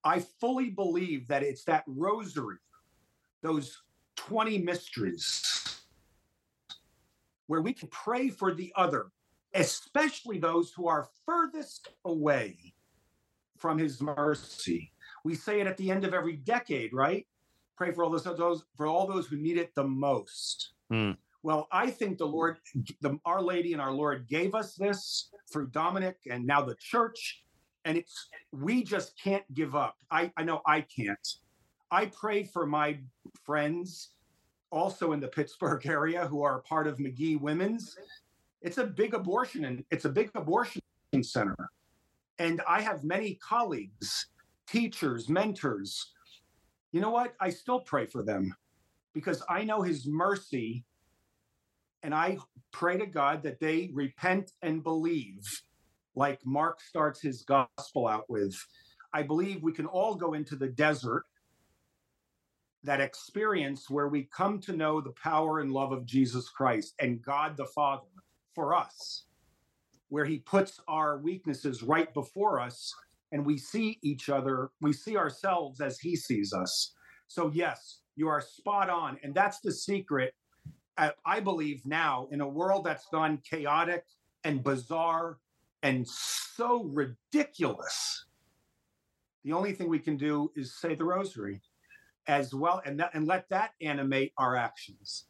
[0.03, 2.57] I fully believe that it's that rosary,
[3.43, 3.83] those
[4.17, 5.84] 20 mysteries,
[7.47, 9.07] where we can pray for the other,
[9.55, 12.75] especially those who are furthest away
[13.59, 14.93] from his mercy.
[15.25, 17.27] We say it at the end of every decade, right?
[17.77, 20.73] Pray for all those, those for all those who need it the most.
[20.91, 21.13] Hmm.
[21.43, 22.57] Well, I think the Lord,
[23.03, 27.43] the, Our Lady and our Lord gave us this through Dominic and now the church.
[27.85, 29.97] And it's, we just can't give up.
[30.11, 31.29] I, I know I can't.
[31.91, 32.99] I pray for my
[33.45, 34.14] friends
[34.75, 37.97] also in the Pittsburgh area who are part of Magee Women's.
[38.61, 40.83] It's a big abortion and it's a big abortion
[41.23, 41.57] center.
[42.39, 44.27] And I have many colleagues,
[44.67, 46.13] teachers, mentors.
[46.91, 47.35] You know what?
[47.41, 48.55] I still pray for them
[49.13, 50.85] because I know his mercy
[52.03, 52.39] and I
[52.73, 55.43] pray to God that they repent and believe,
[56.17, 58.55] like Mark starts his gospel out with.
[59.13, 61.25] I believe we can all go into the desert,
[62.85, 67.23] that experience where we come to know the power and love of Jesus Christ and
[67.23, 68.07] God the Father
[68.55, 69.25] for us,
[70.09, 72.95] where he puts our weaknesses right before us
[73.33, 76.93] and we see each other, we see ourselves as he sees us.
[77.27, 79.19] So, yes, you are spot on.
[79.25, 80.35] And that's the secret
[80.97, 84.05] I, I believe now in a world that's gone chaotic
[84.45, 85.39] and bizarre
[85.83, 88.27] and so ridiculous,
[89.45, 91.61] the only thing we can do is say the rosary
[92.27, 95.27] as well and, and let that animate our actions.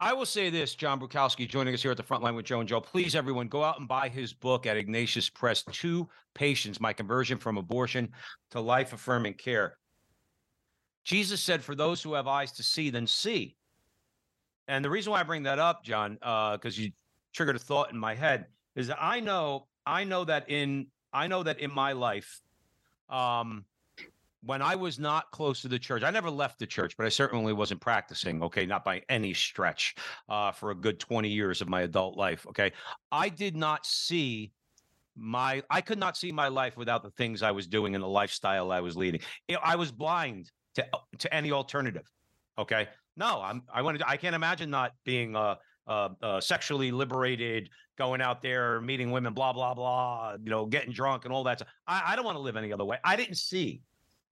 [0.00, 2.60] I will say this, John Bruchalski joining us here at the front line with Joe
[2.60, 2.80] and Joe.
[2.80, 7.38] Please, everyone, go out and buy his book at Ignatius Press, Two Patients, My Conversion
[7.38, 8.10] from Abortion
[8.50, 9.78] to Life Affirming Care.
[11.04, 13.56] Jesus said, For those who have eyes to see, then see.
[14.66, 16.90] And the reason why I bring that up, John, because uh, you
[17.32, 21.28] triggered a thought in my head, is that I know, I know that in, I
[21.28, 22.40] know that in my life,
[23.08, 23.64] um,
[24.44, 27.08] when I was not close to the church, I never left the church, but I
[27.08, 28.42] certainly wasn't practicing.
[28.42, 29.94] Okay, not by any stretch,
[30.28, 32.46] uh, for a good twenty years of my adult life.
[32.48, 32.72] Okay,
[33.10, 34.52] I did not see
[35.16, 38.08] my I could not see my life without the things I was doing and the
[38.08, 39.20] lifestyle I was leading.
[39.62, 40.86] I was blind to
[41.18, 42.10] to any alternative.
[42.58, 47.70] Okay, no, I'm I wanted I can't imagine not being uh, uh, uh, sexually liberated,
[47.96, 51.58] going out there meeting women, blah blah blah, you know, getting drunk and all that.
[51.58, 51.68] Stuff.
[51.86, 52.98] I, I don't want to live any other way.
[53.04, 53.82] I didn't see.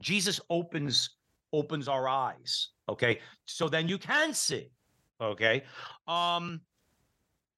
[0.01, 1.11] Jesus opens
[1.53, 2.70] opens our eyes.
[2.88, 4.70] Okay, so then you can see.
[5.20, 5.62] Okay,
[6.09, 6.61] um,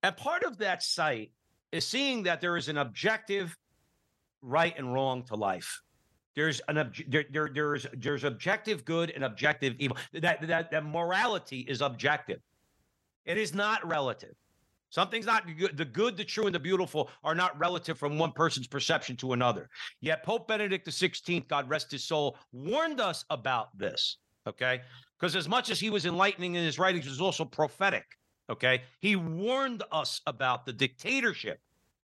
[0.02, 1.32] and part of that sight
[1.72, 3.56] is seeing that there is an objective
[4.42, 5.80] right and wrong to life.
[6.36, 9.96] There's an obj- there, there there's there's objective good and objective evil.
[10.12, 12.40] That that that morality is objective.
[13.24, 14.34] It is not relative.
[14.94, 15.76] Something's not good.
[15.76, 19.32] The good, the true, and the beautiful are not relative from one person's perception to
[19.32, 19.68] another.
[20.00, 24.18] Yet Pope Benedict XVI, God rest his soul, warned us about this.
[24.46, 24.82] Okay.
[25.18, 28.04] Because as much as he was enlightening in his writings, was also prophetic.
[28.48, 28.82] Okay.
[29.00, 31.58] He warned us about the dictatorship.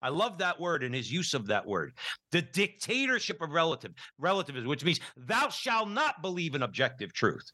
[0.00, 1.92] I love that word and his use of that word.
[2.30, 7.50] The dictatorship of relative relativism, which means thou shalt not believe in objective truth.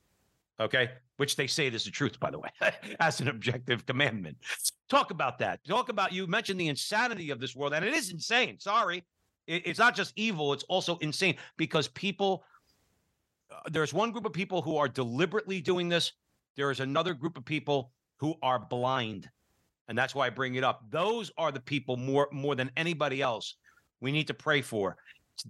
[0.63, 0.91] Okay.
[1.17, 2.49] Which they say is the truth, by the way,
[3.01, 4.37] as an objective commandment.
[4.89, 5.61] Talk about that.
[5.65, 8.59] Talk about you mentioned the insanity of this world, and it is insane.
[8.59, 9.05] Sorry.
[9.47, 12.45] It, it's not just evil, it's also insane because people
[13.51, 16.13] uh, there's one group of people who are deliberately doing this.
[16.57, 19.29] There is another group of people who are blind.
[19.89, 20.85] And that's why I bring it up.
[20.91, 23.57] Those are the people more more than anybody else
[24.01, 24.97] we need to pray for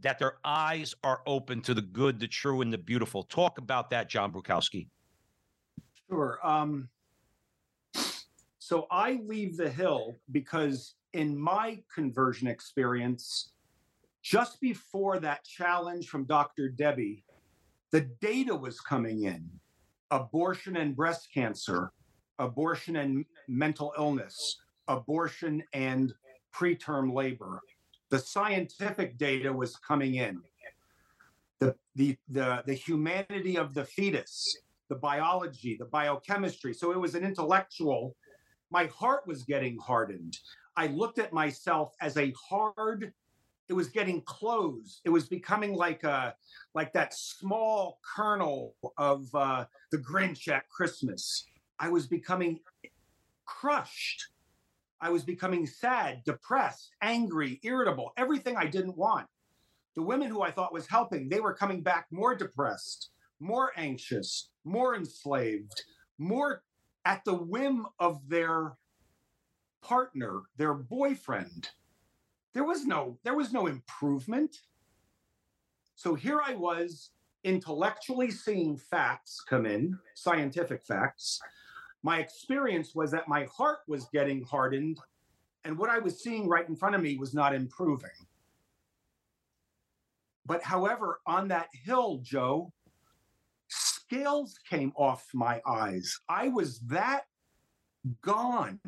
[0.01, 3.25] that their eyes are open to the good, the true, and the beautiful.
[3.25, 4.87] Talk about that, John Bruchalski.
[6.13, 6.39] Sure.
[6.47, 6.91] Um,
[8.59, 13.53] so I leave the hill because in my conversion experience,
[14.23, 16.69] just before that challenge from Dr.
[16.69, 17.25] Debbie,
[17.93, 19.49] the data was coming in
[20.11, 21.93] abortion and breast cancer,
[22.39, 24.59] abortion and mental illness,
[24.89, 26.13] abortion and
[26.55, 27.59] preterm labor.
[28.11, 30.43] The scientific data was coming in.
[31.59, 34.59] The, the, the, the humanity of the fetus,
[34.93, 36.75] the biology, the biochemistry.
[36.75, 38.15] So it was an intellectual.
[38.71, 40.37] My heart was getting hardened.
[40.77, 43.15] I looked at myself as a hard
[43.69, 45.01] it was getting closed.
[45.07, 46.35] It was becoming like a
[46.75, 51.47] like that small kernel of uh, the Grinch at Christmas.
[51.79, 52.61] I was becoming
[53.47, 54.27] crushed.
[55.01, 59.27] I was becoming sad, depressed, angry, irritable, everything I didn't want.
[59.95, 63.09] The women who I thought was helping, they were coming back more depressed,
[63.41, 65.83] more anxious, more enslaved,
[66.19, 66.63] more
[67.05, 68.77] at the whim of their
[69.83, 71.69] partner, their boyfriend.
[72.55, 74.57] There was no there was no improvement.
[75.95, 77.11] So here I was
[77.45, 81.41] intellectually seeing facts come in, scientific facts.
[82.03, 84.99] My experience was that my heart was getting hardened
[85.65, 88.11] and what I was seeing right in front of me was not improving.
[90.45, 92.73] But however, on that hill, Joe,
[94.13, 96.19] scales came off my eyes.
[96.29, 97.23] I was that
[98.21, 98.79] gone.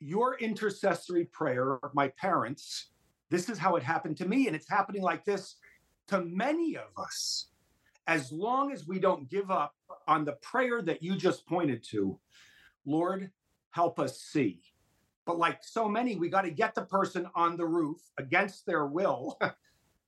[0.00, 2.88] Your intercessory prayer, my parents,
[3.30, 4.46] this is how it happened to me.
[4.46, 5.56] And it's happening like this
[6.08, 7.46] to many of us.
[8.06, 9.74] As long as we don't give up
[10.06, 12.18] on the prayer that you just pointed to,
[12.84, 13.30] Lord,
[13.70, 14.60] help us see.
[15.24, 18.84] But like so many, we got to get the person on the roof against their
[18.84, 19.38] will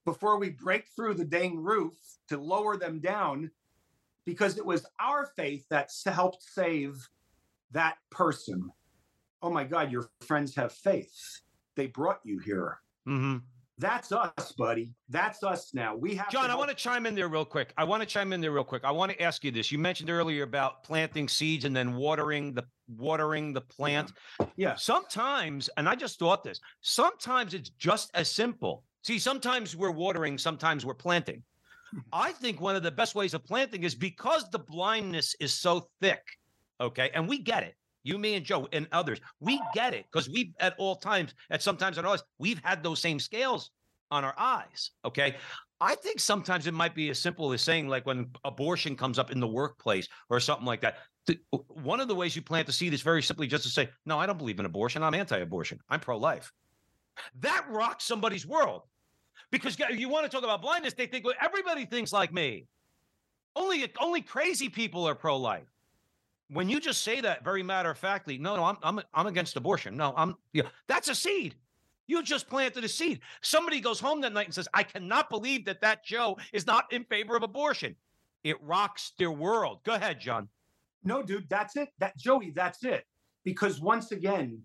[0.07, 1.93] before we break through the dang roof
[2.29, 3.51] to lower them down
[4.25, 6.95] because it was our faith that helped save
[7.71, 8.71] that person.
[9.41, 11.41] Oh my God, your friends have faith.
[11.75, 12.79] They brought you here.
[13.05, 13.39] Mm-hmm.
[13.79, 14.95] That's us, buddy.
[15.09, 15.93] That's us now.
[15.93, 17.73] We have John, I want to chime in there real quick.
[17.77, 18.85] I want to chime in there real quick.
[18.85, 19.73] I want to ask you this.
[19.73, 22.63] You mentioned earlier about planting seeds and then watering the
[22.95, 24.13] watering the plant.
[24.55, 24.75] Yeah.
[24.75, 28.85] Sometimes, and I just thought this, sometimes it's just as simple.
[29.07, 31.41] See, sometimes we're watering, sometimes we're planting.
[31.91, 31.99] Hmm.
[32.11, 35.87] I think one of the best ways of planting is because the blindness is so
[36.01, 36.21] thick.
[36.81, 37.09] Okay.
[37.13, 40.53] And we get it you, me, and Joe, and others, we get it because we've
[40.59, 43.71] at all times, at sometimes our lives, we've had those same scales
[44.11, 44.91] on our eyes.
[45.03, 45.35] Okay.
[45.79, 49.31] I think sometimes it might be as simple as saying, like when abortion comes up
[49.31, 50.97] in the workplace or something like that.
[51.67, 54.17] One of the ways you plant the seed is very simply just to say, No,
[54.17, 55.03] I don't believe in abortion.
[55.03, 55.79] I'm anti abortion.
[55.89, 56.51] I'm pro life.
[57.41, 58.83] That rocks somebody's world
[59.51, 60.93] because you want to talk about blindness.
[60.93, 62.67] They think, well, everybody thinks like me.
[63.55, 65.67] Only, only crazy people are pro life
[66.49, 69.55] when you just say that very matter of factly, no, no, I'm I'm I'm against
[69.57, 69.97] abortion.
[69.97, 71.55] No, I'm yeah, that's a seed.
[72.07, 73.19] You just planted a seed.
[73.41, 76.91] Somebody goes home that night and says, "I cannot believe that that Joe is not
[76.93, 77.95] in favor of abortion."
[78.43, 79.79] It rocks their world.
[79.83, 80.47] Go ahead, John.
[81.03, 81.89] No, dude, that's it.
[81.99, 83.05] That Joey, that's it.
[83.43, 84.61] because once again,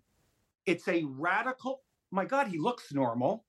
[0.67, 1.83] it's a radical.
[2.11, 3.45] My God, he looks normal.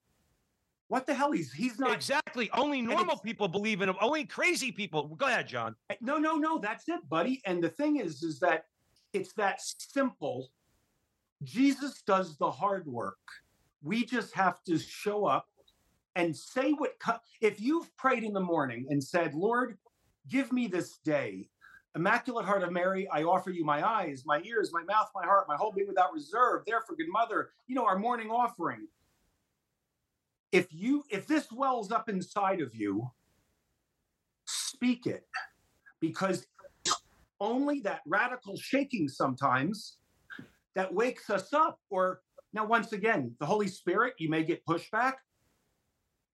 [0.93, 1.31] What the hell?
[1.31, 2.51] He's he's not exactly.
[2.51, 3.95] Only normal people believe in him.
[3.99, 5.07] Only crazy people.
[5.07, 5.75] Go ahead, John.
[5.89, 6.59] Eh, no, no, no.
[6.59, 7.41] That's it, buddy.
[7.47, 8.65] And the thing is, is that
[9.11, 10.51] it's that simple.
[11.41, 13.17] Jesus does the hard work.
[13.81, 15.47] We just have to show up
[16.15, 16.91] and say what.
[17.41, 19.79] If you've prayed in the morning and said, "Lord,
[20.29, 21.49] give me this day,"
[21.95, 25.47] Immaculate Heart of Mary, I offer you my eyes, my ears, my mouth, my heart,
[25.47, 26.65] my whole being without reserve.
[26.67, 28.87] Therefore, good mother, you know, our morning offering.
[30.53, 33.09] If you if this wells up inside of you,
[34.45, 35.25] speak it.
[35.99, 36.45] Because
[37.39, 39.97] only that radical shaking sometimes
[40.75, 41.79] that wakes us up.
[41.89, 42.21] Or
[42.53, 45.13] now, once again, the Holy Spirit, you may get pushback,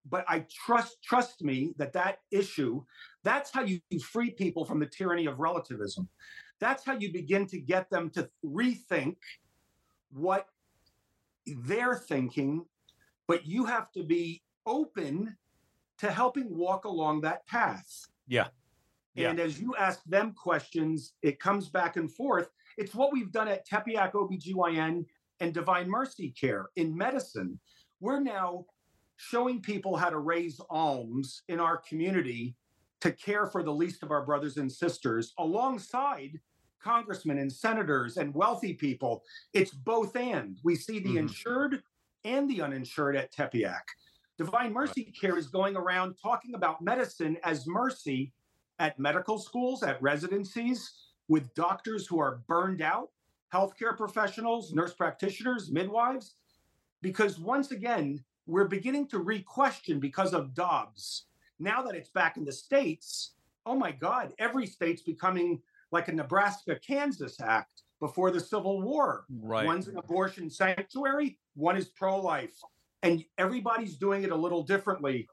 [0.09, 2.83] but I trust trust me that that issue
[3.23, 3.79] that's how you
[4.11, 6.07] free people from the tyranny of relativism.
[6.59, 9.15] That's how you begin to get them to rethink
[10.11, 10.47] what
[11.45, 12.65] they're thinking,
[13.29, 15.37] but you have to be open
[15.99, 18.07] to helping walk along that path.
[18.27, 18.47] Yeah.
[19.13, 19.29] yeah.
[19.29, 22.49] And as you ask them questions, it comes back and forth.
[22.75, 25.05] It's what we've done at Tepeyac OBGYN
[25.41, 27.59] and Divine Mercy Care in medicine.
[27.99, 28.65] We're now
[29.17, 32.55] showing people how to raise alms in our community
[33.01, 36.39] to care for the least of our brothers and sisters alongside
[36.81, 39.21] congressmen and senators and wealthy people.
[39.53, 40.57] It's both and.
[40.63, 41.17] We see the mm-hmm.
[41.19, 41.83] insured
[42.29, 43.81] and the uninsured at Tepeyac.
[44.37, 48.31] Divine Mercy Care is going around talking about medicine as mercy
[48.79, 50.93] at medical schools, at residencies,
[51.27, 53.09] with doctors who are burned out,
[53.53, 56.35] healthcare professionals, nurse practitioners, midwives.
[57.01, 61.25] Because once again, we're beginning to re question because of Dobbs
[61.59, 63.33] now that it's back in the states,
[63.65, 65.61] oh my God, every state's becoming
[65.91, 69.25] like a Nebraska Kansas Act before the Civil War.
[69.41, 69.65] Right.
[69.65, 72.53] One's an abortion sanctuary, one is pro life.
[73.03, 75.27] And everybody's doing it a little differently.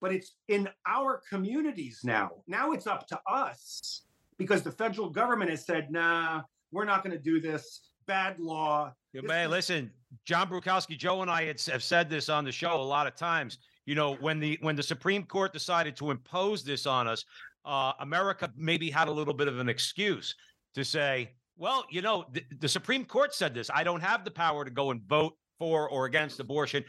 [0.00, 2.30] But it's in our communities now.
[2.48, 4.02] Now it's up to us
[4.36, 7.90] because the federal government has said, nah, we're not going to do this.
[8.06, 8.92] Bad law.
[9.12, 9.92] Yeah, man, listen,
[10.24, 13.14] John Bruchalski, Joe and I had, have said this on the show a lot of
[13.14, 17.24] times you know, when the when the Supreme Court decided to impose this on us,
[17.64, 20.34] uh, America maybe had a little bit of an excuse
[20.74, 23.70] to say, well, you know, the, the Supreme Court said this.
[23.74, 26.84] I don't have the power to go and vote for or against abortion.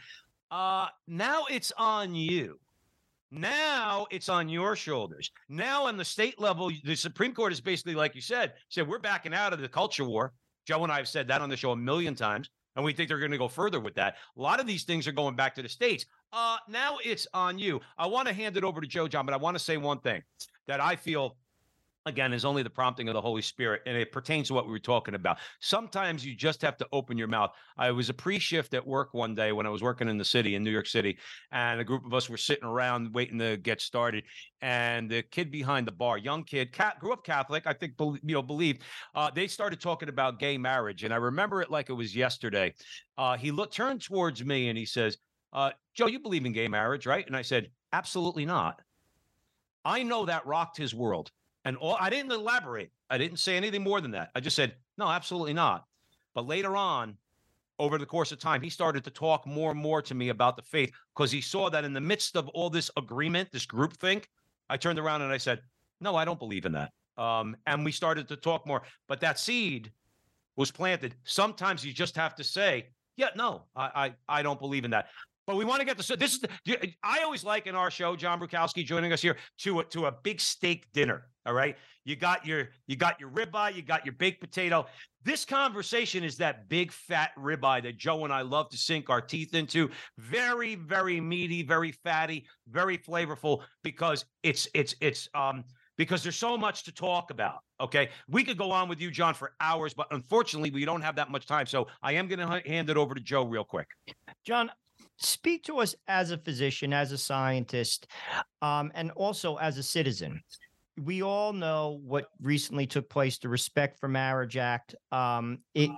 [0.50, 2.58] Uh, now it's on you.
[3.30, 5.30] Now it's on your shoulders.
[5.48, 8.98] Now on the state level, the Supreme Court is basically, like you said, said we're
[8.98, 10.32] backing out of the culture war.
[10.66, 13.08] Joe and I have said that on the show a million times, and we think
[13.08, 14.16] they're going to go further with that.
[14.36, 16.04] A lot of these things are going back to the states.
[16.32, 17.80] Uh, now it's on you.
[17.96, 20.00] I want to hand it over to Joe John, but I want to say one
[20.00, 20.20] thing
[20.66, 21.36] that I feel
[22.06, 24.72] again is only the prompting of the holy spirit and it pertains to what we
[24.72, 28.74] were talking about sometimes you just have to open your mouth i was a pre-shift
[28.74, 31.16] at work one day when i was working in the city in new york city
[31.52, 34.24] and a group of us were sitting around waiting to get started
[34.62, 38.34] and the kid behind the bar young kid cat grew up catholic i think you
[38.34, 38.82] know believed
[39.14, 42.72] uh, they started talking about gay marriage and i remember it like it was yesterday
[43.16, 45.18] uh, he looked turned towards me and he says
[45.54, 47.24] uh, Joe, you believe in gay marriage, right?
[47.24, 48.82] And I said, absolutely not.
[49.84, 51.30] I know that rocked his world.
[51.64, 52.90] And all, I didn't elaborate.
[53.10, 54.30] I didn't say anything more than that.
[54.34, 55.84] I just said, no, absolutely not.
[56.34, 57.16] But later on,
[57.78, 60.56] over the course of time, he started to talk more and more to me about
[60.56, 63.94] the faith because he saw that in the midst of all this agreement, this group
[63.94, 64.28] think,
[64.68, 65.60] I turned around and I said,
[66.00, 66.92] no, I don't believe in that.
[67.16, 68.82] Um, and we started to talk more.
[69.08, 69.90] But that seed
[70.56, 71.14] was planted.
[71.24, 75.08] Sometimes you just have to say, yeah, no, I, I, I don't believe in that.
[75.46, 78.16] But we want to get the this is the, I always like in our show
[78.16, 81.26] John Bruchalski joining us here to a, to a big steak dinner.
[81.46, 84.86] All right, you got your you got your ribeye, you got your baked potato.
[85.22, 89.20] This conversation is that big fat ribeye that Joe and I love to sink our
[89.20, 89.90] teeth into.
[90.18, 95.64] Very very meaty, very fatty, very flavorful because it's it's it's um
[95.96, 97.58] because there's so much to talk about.
[97.80, 98.08] Okay.
[98.28, 101.30] We could go on with you, John, for hours, but unfortunately, we don't have that
[101.30, 101.66] much time.
[101.66, 103.86] So I am going to hand it over to Joe real quick.
[104.44, 104.70] John,
[105.16, 108.06] speak to us as a physician, as a scientist,
[108.62, 110.42] um, and also as a citizen.
[111.02, 114.94] We all know what recently took place, the Respect for Marriage Act.
[115.10, 115.90] Um, it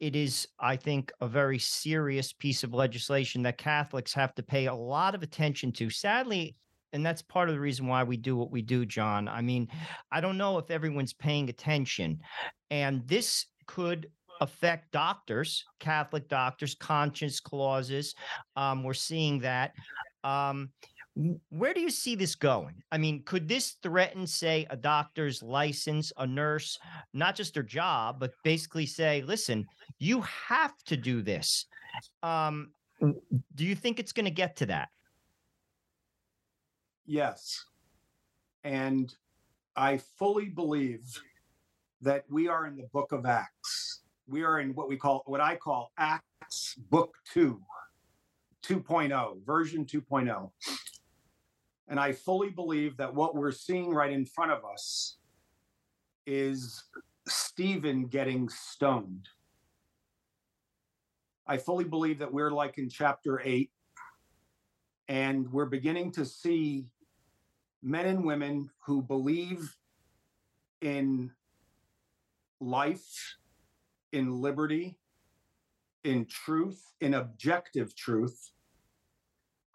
[0.00, 4.66] it is, I think, a very serious piece of legislation that Catholics have to pay
[4.66, 5.90] a lot of attention to.
[5.90, 6.56] Sadly,
[6.92, 9.28] and that's part of the reason why we do what we do, John.
[9.28, 9.68] I mean,
[10.10, 12.20] I don't know if everyone's paying attention,
[12.70, 14.08] and this could
[14.40, 18.14] affect doctors, Catholic doctors, conscience clauses.
[18.56, 19.72] Um, we're seeing that.
[20.24, 20.70] Um,
[21.48, 22.82] where do you see this going?
[22.92, 26.78] I mean, could this threaten, say, a doctor's license, a nurse,
[27.14, 29.66] not just their job, but basically say, listen,
[29.98, 31.66] you have to do this?
[32.22, 34.88] Um, do you think it's going to get to that?
[37.06, 37.64] Yes.
[38.64, 39.14] And
[39.74, 41.04] I fully believe
[42.02, 44.02] that we are in the book of Acts.
[44.28, 47.58] We are in what we call, what I call Acts Book 2,
[48.62, 50.50] 2.0, version 2.0.
[51.88, 55.18] And I fully believe that what we're seeing right in front of us
[56.26, 56.84] is
[57.28, 59.28] Stephen getting stoned.
[61.46, 63.70] I fully believe that we're like in chapter 8,
[65.08, 66.86] and we're beginning to see
[67.82, 69.76] men and women who believe
[70.80, 71.30] in
[72.60, 73.36] life,
[74.12, 74.98] in liberty,
[76.02, 78.50] in truth, in objective truth,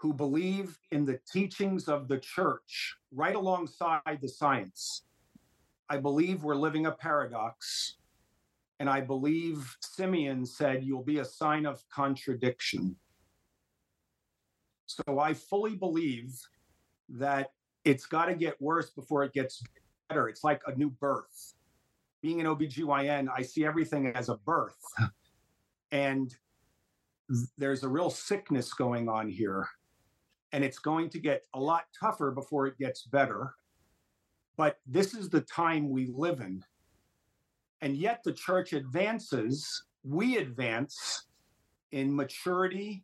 [0.01, 5.03] who believe in the teachings of the church right alongside the science.
[5.89, 7.97] I believe we're living a paradox.
[8.79, 12.95] And I believe Simeon said, You'll be a sign of contradiction.
[14.87, 16.33] So I fully believe
[17.09, 17.51] that
[17.85, 19.61] it's got to get worse before it gets
[20.09, 20.27] better.
[20.29, 21.53] It's like a new birth.
[22.23, 24.81] Being an OBGYN, I see everything as a birth.
[25.91, 26.33] And
[27.57, 29.67] there's a real sickness going on here.
[30.53, 33.55] And it's going to get a lot tougher before it gets better.
[34.57, 36.63] But this is the time we live in.
[37.81, 41.25] And yet the church advances, we advance
[41.91, 43.03] in maturity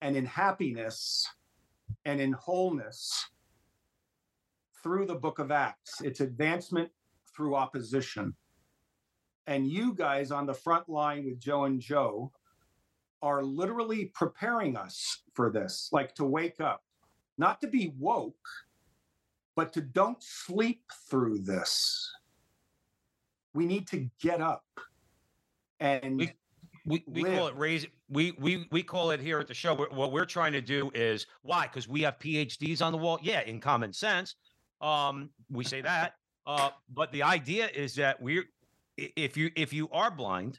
[0.00, 1.26] and in happiness
[2.04, 3.30] and in wholeness
[4.82, 6.00] through the book of Acts.
[6.02, 6.90] It's advancement
[7.34, 8.34] through opposition.
[9.46, 12.32] And you guys on the front line with Joe and Joe
[13.22, 16.82] are literally preparing us for this, like to wake up,
[17.38, 18.36] not to be woke,
[19.54, 22.10] but to don't sleep through this.
[23.54, 24.64] We need to get up
[25.80, 26.32] and We-
[26.84, 27.86] We, we call it raise.
[28.08, 29.72] We we we call it here at the show.
[29.72, 31.68] What what we're trying to do is why?
[31.68, 33.20] Because we have PhDs on the wall.
[33.22, 34.34] Yeah, in common sense,
[34.80, 36.14] um, we say that.
[36.44, 38.46] Uh, but the idea is that we're
[38.96, 40.58] if you if you are blind,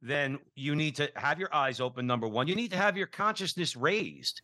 [0.00, 2.06] then you need to have your eyes open.
[2.06, 4.42] Number one, you need to have your consciousness raised.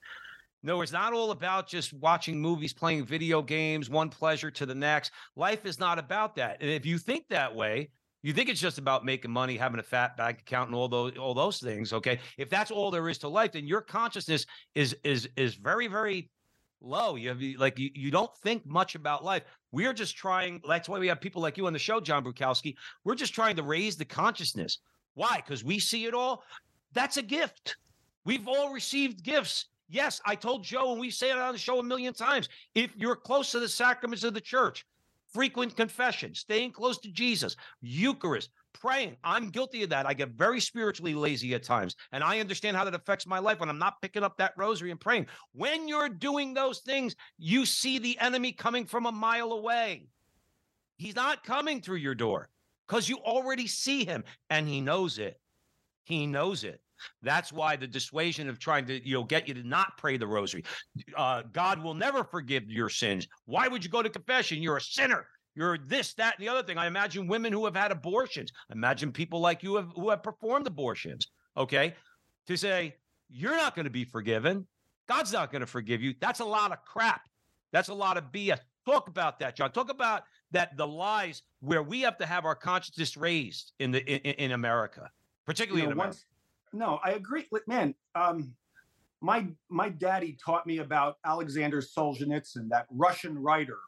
[0.62, 4.74] No, it's not all about just watching movies, playing video games, one pleasure to the
[4.74, 5.12] next.
[5.36, 6.56] Life is not about that.
[6.60, 7.90] And if you think that way,
[8.22, 11.18] you think it's just about making money, having a fat bank account, and all those
[11.18, 11.92] all those things.
[11.92, 15.86] Okay, if that's all there is to life, then your consciousness is is is very
[15.86, 16.30] very
[16.80, 17.16] low.
[17.16, 19.42] You have like you, you don't think much about life.
[19.72, 20.62] We're just trying.
[20.66, 22.76] That's why we have people like you on the show, John Bruchalski.
[23.04, 24.78] We're just trying to raise the consciousness.
[25.14, 25.36] Why?
[25.36, 26.44] Because we see it all.
[26.92, 27.76] That's a gift.
[28.24, 29.66] We've all received gifts.
[29.88, 32.48] Yes, I told Joe, and we say it on the show a million times.
[32.74, 34.86] If you're close to the sacraments of the church,
[35.32, 39.16] frequent confession, staying close to Jesus, Eucharist, praying.
[39.22, 40.06] I'm guilty of that.
[40.06, 43.60] I get very spiritually lazy at times, and I understand how that affects my life
[43.60, 45.26] when I'm not picking up that rosary and praying.
[45.52, 50.06] When you're doing those things, you see the enemy coming from a mile away.
[50.96, 52.48] He's not coming through your door
[52.88, 55.38] because you already see him and he knows it.
[56.04, 56.80] He knows it.
[57.22, 60.26] That's why the dissuasion of trying to, you know, get you to not pray the
[60.26, 60.64] rosary.
[61.16, 63.26] Uh, God will never forgive your sins.
[63.46, 64.62] Why would you go to confession?
[64.62, 65.26] You're a sinner.
[65.54, 66.78] You're this, that, and the other thing.
[66.78, 68.50] I imagine women who have had abortions.
[68.72, 71.28] Imagine people like you have, who have performed abortions.
[71.56, 71.94] Okay,
[72.48, 72.96] to say
[73.28, 74.66] you're not going to be forgiven.
[75.08, 76.14] God's not going to forgive you.
[76.20, 77.20] That's a lot of crap.
[77.72, 78.58] That's a lot of BS.
[78.86, 79.70] Talk about that, John.
[79.70, 84.00] Talk about that the lies where we have to have our consciousness raised in the
[84.04, 85.10] in, in America,
[85.46, 86.08] particularly you know, in America.
[86.08, 86.24] once
[86.72, 87.46] no i agree.
[87.66, 88.54] Man um
[89.20, 93.78] my my daddy taught me about alexander solzhenitsyn that russian writer.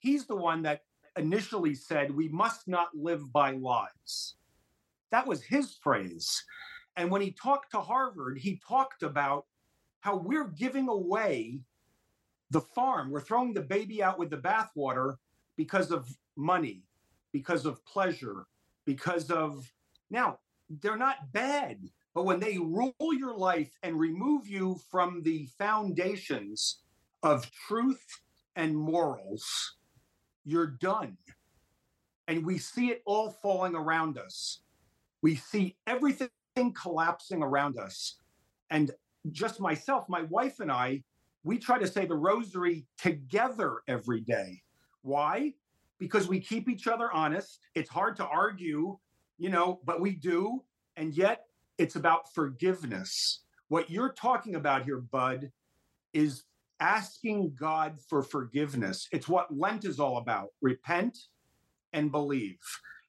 [0.00, 0.82] He's the one that
[1.16, 4.34] initially said we must not live by lies.
[5.10, 6.44] That was his phrase.
[6.96, 9.46] And when he talked to harvard he talked about
[10.00, 11.60] how we're giving away
[12.50, 13.10] the farm.
[13.10, 15.16] We're throwing the baby out with the bathwater
[15.58, 16.84] because of money
[17.32, 18.46] because of pleasure
[18.86, 19.70] because of
[20.08, 20.38] now
[20.80, 26.80] they're not bad but when they rule your life and remove you from the foundations
[27.22, 28.04] of truth
[28.56, 29.76] and morals,
[30.44, 31.16] you're done.
[32.26, 34.62] And we see it all falling around us.
[35.22, 36.28] We see everything
[36.74, 38.16] collapsing around us.
[38.70, 38.90] And
[39.30, 41.04] just myself, my wife and I,
[41.44, 44.60] we try to say the rosary together every day.
[45.08, 45.54] Why?
[45.98, 47.60] Because we keep each other honest.
[47.74, 48.98] It's hard to argue,
[49.38, 50.62] you know, but we do.
[50.96, 51.46] And yet
[51.78, 53.40] it's about forgiveness.
[53.68, 55.50] What you're talking about here, Bud,
[56.12, 56.44] is
[56.80, 59.08] asking God for forgiveness.
[59.10, 61.16] It's what Lent is all about repent
[61.94, 62.58] and believe.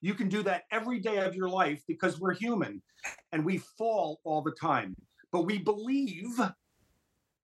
[0.00, 2.80] You can do that every day of your life because we're human
[3.32, 4.96] and we fall all the time.
[5.32, 6.40] But we believe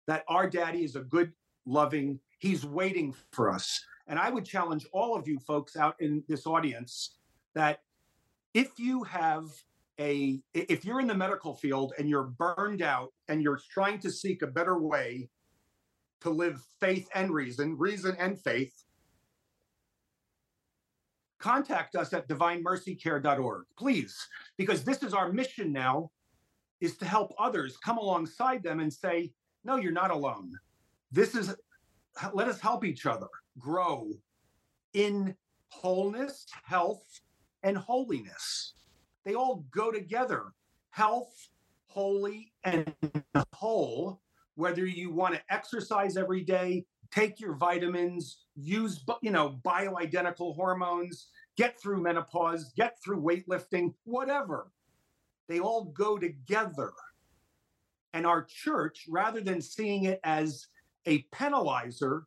[0.08, 1.34] that our daddy is a good,
[1.66, 3.84] loving, he's waiting for us.
[4.08, 7.18] And I would challenge all of you folks out in this audience
[7.56, 7.80] that
[8.54, 9.46] if you have
[10.00, 14.12] a if you're in the medical field and you're burned out and you're trying to
[14.12, 15.30] seek a better way
[16.22, 18.74] to live faith and reason, reason and faith,
[21.40, 24.16] contact us at divinemercycare.org, please,
[24.58, 26.10] because this is our mission now
[26.80, 29.32] is to help others come alongside them and say,
[29.66, 30.52] no, you're not alone.
[31.12, 31.54] This is
[32.34, 33.28] let us help each other
[33.60, 34.12] grow
[34.94, 35.36] in
[35.70, 37.22] wholeness, health,
[37.64, 38.74] and holiness.
[39.26, 40.54] They all go together.
[40.92, 41.50] Health,
[41.88, 42.94] holy, and
[43.54, 44.22] whole.
[44.56, 51.28] Whether you want to exercise every day, take your vitamins, use you know bioidentical hormones,
[51.58, 54.72] get through menopause, get through weightlifting, whatever.
[55.48, 56.92] They all go together.
[58.14, 60.68] And our church, rather than seeing it as
[61.06, 62.24] a penalizer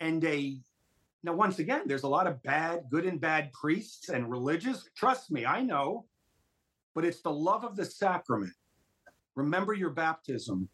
[0.00, 0.60] and a
[1.26, 4.88] now, once again, there's a lot of bad, good and bad priests and religious.
[4.96, 6.06] Trust me, I know.
[6.94, 8.52] But it's the love of the sacrament.
[9.34, 10.68] Remember your baptism.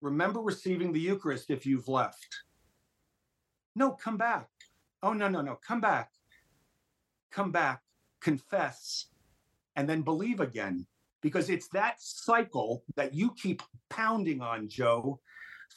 [0.00, 2.28] Remember receiving the Eucharist if you've left.
[3.76, 4.48] No, come back.
[5.02, 5.56] Oh, no, no, no.
[5.56, 6.10] Come back.
[7.30, 7.82] Come back,
[8.20, 9.08] confess,
[9.76, 10.86] and then believe again.
[11.20, 13.60] Because it's that cycle that you keep
[13.90, 15.20] pounding on, Joe.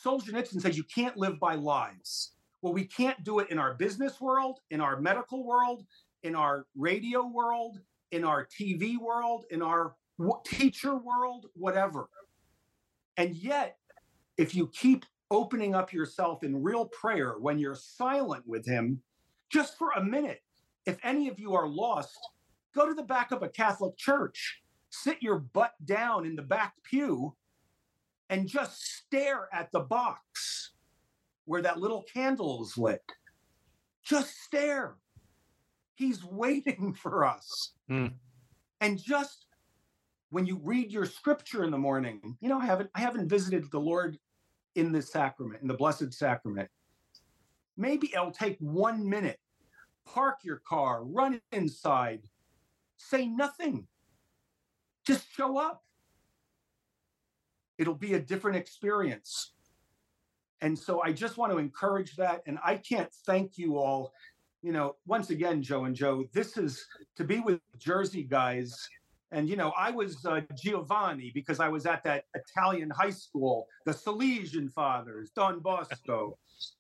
[0.06, 2.32] Solzhenitsyn says you can't live by lies.
[2.62, 5.86] Well, we can't do it in our business world, in our medical world,
[6.24, 7.80] in our radio world,
[8.12, 9.96] in our TV world, in our
[10.46, 12.10] teacher world, whatever.
[13.18, 13.78] And yet,
[14.38, 19.02] if you keep opening up yourself in real prayer when you're silent with Him,
[19.50, 20.42] just for a minute,
[20.86, 22.18] if any of you are lost,
[22.74, 26.74] go to the back of a Catholic church, sit your butt down in the back
[26.84, 27.36] pew,
[28.30, 30.72] and just stare at the box
[31.46, 33.02] where that little candle is lit.
[34.04, 34.96] Just stare.
[35.96, 37.74] He's waiting for us.
[37.88, 38.08] Hmm.
[38.82, 39.46] And just
[40.30, 43.72] when you read your scripture in the morning, you know, I haven't I haven't visited
[43.72, 44.18] the Lord
[44.76, 46.70] in the sacrament, in the blessed sacrament.
[47.78, 49.40] Maybe it'll take one minute.
[50.06, 52.22] Park your car, run inside,
[52.98, 53.88] say nothing.
[55.06, 55.84] Just show up.
[57.78, 59.54] It'll be a different experience.
[60.62, 62.42] And so I just want to encourage that.
[62.48, 64.14] And I can't thank you all.
[64.64, 68.90] You know, once again, Joe and Joe, this is to be with Jersey guys.
[69.32, 73.68] And, you know, I was uh, Giovanni because I was at that Italian high school,
[73.86, 76.38] the Salesian Fathers, Don Bosco,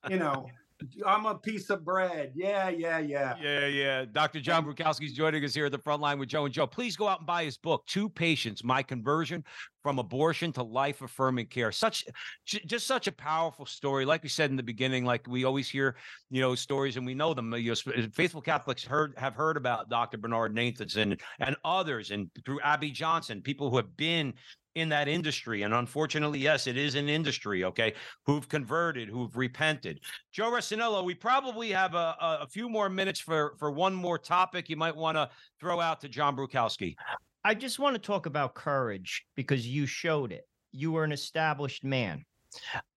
[0.10, 0.48] you know.
[1.05, 2.32] I'm a piece of bread.
[2.36, 3.36] Yeah, yeah, yeah.
[3.41, 4.05] Yeah, yeah.
[4.05, 4.39] Dr.
[4.39, 6.67] John Bruchalski is joining us here at the front line with Joe and Joe.
[6.67, 9.43] Please go out and buy his book, Two Patients My Conversion
[9.82, 11.71] from Abortion to Life Affirming Care.
[11.71, 12.05] Such,
[12.45, 14.05] just such a powerful story.
[14.05, 15.95] Like we said in the beginning, like we always hear,
[16.30, 17.53] you know, stories and we know them.
[17.53, 20.17] You know, uh, faithful Catholics heard have heard about Dr.
[20.17, 24.34] Bernard Nathanson and others, and through Abby Johnson, people who have been
[24.78, 25.63] in that industry.
[25.63, 27.93] And unfortunately, yes, it is an industry, okay,
[28.25, 29.99] who've converted, who've repented.
[30.32, 34.69] Joe Resinello, we probably have a, a few more minutes for, for one more topic
[34.69, 36.95] you might want to throw out to John Bruchalski.
[37.43, 40.47] I just want to talk about courage because you showed it.
[40.71, 42.23] You were an established man.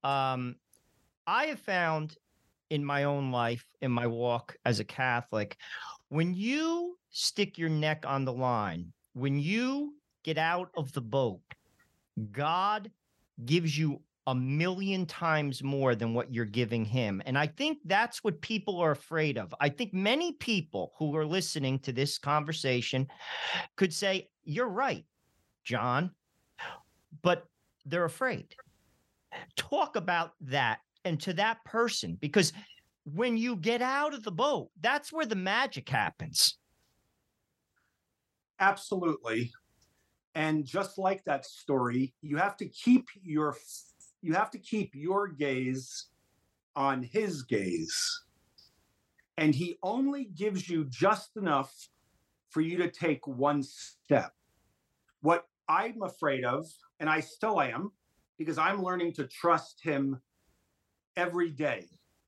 [0.04, 0.56] Um,
[1.26, 2.16] I have found
[2.68, 5.56] in my own life, in my walk as a Catholic,
[6.08, 11.40] when you stick your neck on the line, when you get out of the boat
[12.32, 12.90] God
[13.44, 17.22] gives you a million times more than what you're giving him.
[17.24, 19.54] And I think that's what people are afraid of.
[19.60, 23.08] I think many people who are listening to this conversation
[23.76, 25.04] could say, You're right,
[25.64, 26.10] John,
[27.22, 27.44] but
[27.86, 28.54] they're afraid.
[29.56, 32.52] Talk about that and to that person because
[33.04, 36.58] when you get out of the boat, that's where the magic happens.
[38.58, 39.50] Absolutely
[40.34, 43.56] and just like that story you have to keep your
[44.22, 46.06] you have to keep your gaze
[46.76, 48.22] on his gaze.
[49.38, 51.88] And he only gives you just enough
[52.50, 54.34] for you to take one step.
[55.22, 56.66] What i'm afraid of
[56.98, 57.92] and i still am
[58.38, 60.20] because i'm learning to trust him
[61.16, 61.86] every day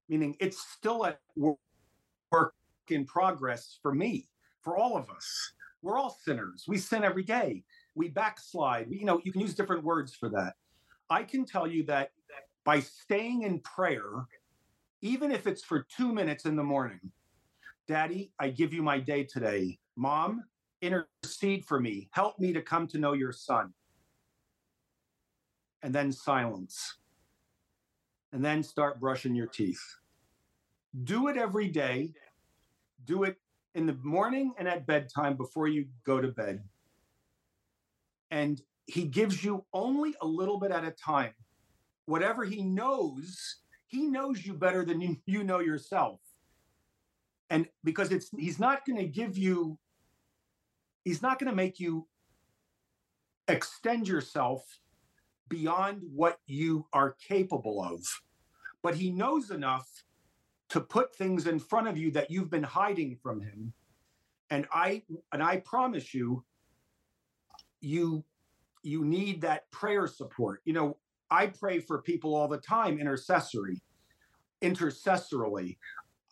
[0.09, 2.55] meaning it's still at work
[2.89, 4.29] in progress for me
[4.61, 5.53] for all of us.
[5.81, 6.65] We're all sinners.
[6.69, 7.65] We sin every day
[7.95, 8.87] we backslide.
[8.91, 10.55] You know, you can use different words for that.
[11.11, 12.11] I can tell you that
[12.65, 14.27] by staying in prayer,
[15.03, 17.01] even if it's for two minutes in the morning.
[17.89, 19.79] Daddy, I give you my day today.
[19.97, 20.45] Mom,
[20.81, 22.09] intercede for me.
[22.13, 23.73] Help me to come to know your son.
[25.83, 26.99] And then silence.
[28.33, 29.83] And then start brushing your teeth.
[31.05, 32.15] Do it every day.
[33.05, 33.37] Do it
[33.75, 36.63] in the morning and at bedtime before you go to bed.
[38.33, 41.35] And he gives you only a little bit at a time.
[42.07, 46.19] Whatever he knows, he knows you better than you, know yourself.
[47.51, 49.79] And because it's he's not going to give you
[51.05, 52.09] he's not going to make you
[53.49, 54.65] extend yourself
[55.49, 58.01] beyond what you are capable of.
[58.83, 59.89] But he knows enough
[60.71, 63.75] to put things in front of you that you've been hiding from him.
[64.49, 65.03] And I
[65.33, 66.45] and I promise you
[67.83, 68.25] you
[68.83, 70.61] you need that prayer support.
[70.65, 70.97] You know,
[71.31, 73.81] I pray for people all the time intercessory
[74.63, 75.77] intercessorily.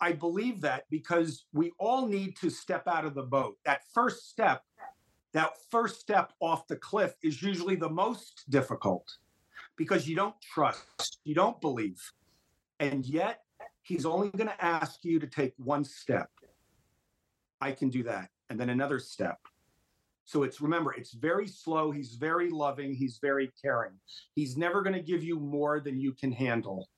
[0.01, 3.59] I believe that because we all need to step out of the boat.
[3.65, 4.63] That first step,
[5.33, 9.07] that first step off the cliff is usually the most difficult
[9.77, 12.01] because you don't trust, you don't believe.
[12.79, 13.41] And yet,
[13.83, 16.31] he's only going to ask you to take one step.
[17.61, 18.31] I can do that.
[18.49, 19.39] And then another step.
[20.31, 21.91] So it's remember, it's very slow.
[21.91, 22.95] He's very loving.
[22.95, 23.95] He's very caring.
[24.37, 26.89] He's never going to give you more than you can handle.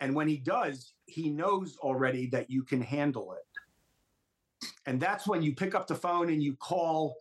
[0.00, 4.66] And when he does, he knows already that you can handle it.
[4.84, 7.18] And that's when you pick up the phone and you call,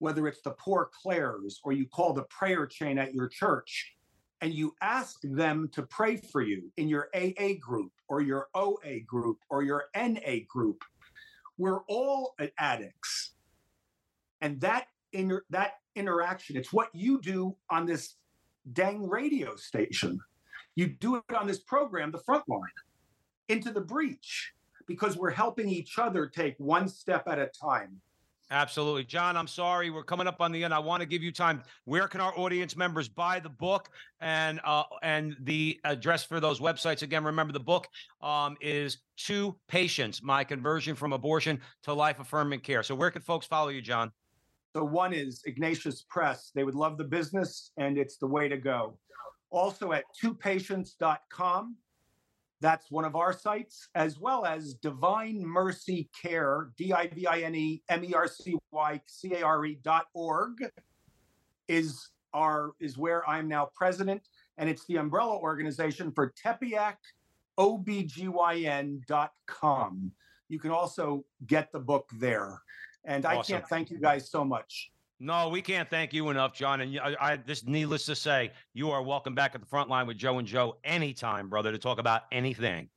[0.00, 3.94] whether it's the Poor Clares or you call the prayer chain at your church,
[4.40, 9.02] and you ask them to pray for you in your AA group or your OA
[9.06, 10.82] group or your NA group.
[11.58, 13.34] We're all addicts.
[14.40, 18.14] And that inter- that interaction, it's what you do on this
[18.72, 20.20] dang radio station
[20.78, 22.60] you do it on this program, the front line,
[23.48, 24.52] into the breach,
[24.86, 28.00] because we're helping each other take one step at a time.
[28.52, 29.02] Absolutely.
[29.02, 29.90] John, I'm sorry.
[29.90, 30.72] We're coming up on the end.
[30.72, 31.64] I want to give you time.
[31.84, 33.88] Where can our audience members buy the book
[34.20, 37.02] and uh, and the address for those websites?
[37.02, 37.88] Again, remember the book
[38.22, 42.84] um, is Two Patients, My Conversion from Abortion to Life Affirming Care.
[42.84, 44.12] So where can folks follow you, John?
[44.78, 46.52] So one is Ignatius Press.
[46.54, 48.96] They would love the business and it's the way to go
[49.50, 51.74] also at twopatients.com.
[52.60, 57.40] That's one of our sites, as well as Divine Mercy Care, D I V I
[57.40, 60.64] N E M E R C Y C A R E dot org,
[61.66, 66.98] is our is where I'm now president, and it's the umbrella organization for Tepeyac
[67.58, 69.02] OBGYN.com.
[70.48, 72.62] You can also get the book there.
[73.04, 73.38] And awesome.
[73.38, 74.90] I can't thank you guys so much.
[75.20, 76.80] No, we can't thank you enough, John.
[76.80, 80.06] And I, I this needless to say, you are welcome back at the front line
[80.06, 82.88] with Joe and Joe anytime, brother, to talk about anything.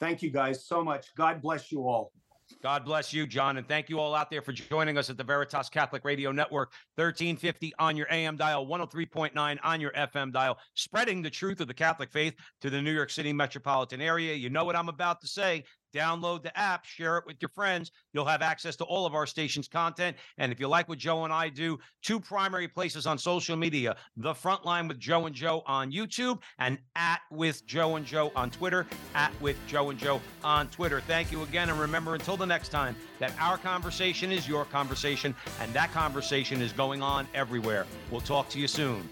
[0.00, 1.14] Thank you guys so much.
[1.14, 2.10] God bless you all.
[2.60, 3.56] God bless you, John.
[3.56, 6.72] And thank you all out there for joining us at the Veritas Catholic Radio Network,
[6.96, 11.74] 1350 on your AM dial, 103.9 on your FM dial, spreading the truth of the
[11.74, 14.34] Catholic faith to the New York City metropolitan area.
[14.34, 15.64] You know what I'm about to say.
[15.94, 17.90] Download the app, share it with your friends.
[18.12, 20.16] You'll have access to all of our station's content.
[20.38, 23.96] And if you like what Joe and I do, two primary places on social media
[24.16, 28.50] The Frontline with Joe and Joe on YouTube and at with Joe and Joe on
[28.50, 31.00] Twitter, at with Joe and Joe on Twitter.
[31.00, 31.68] Thank you again.
[31.70, 36.60] And remember, until the next time, that our conversation is your conversation, and that conversation
[36.60, 37.86] is going on everywhere.
[38.10, 39.08] We'll talk to you soon.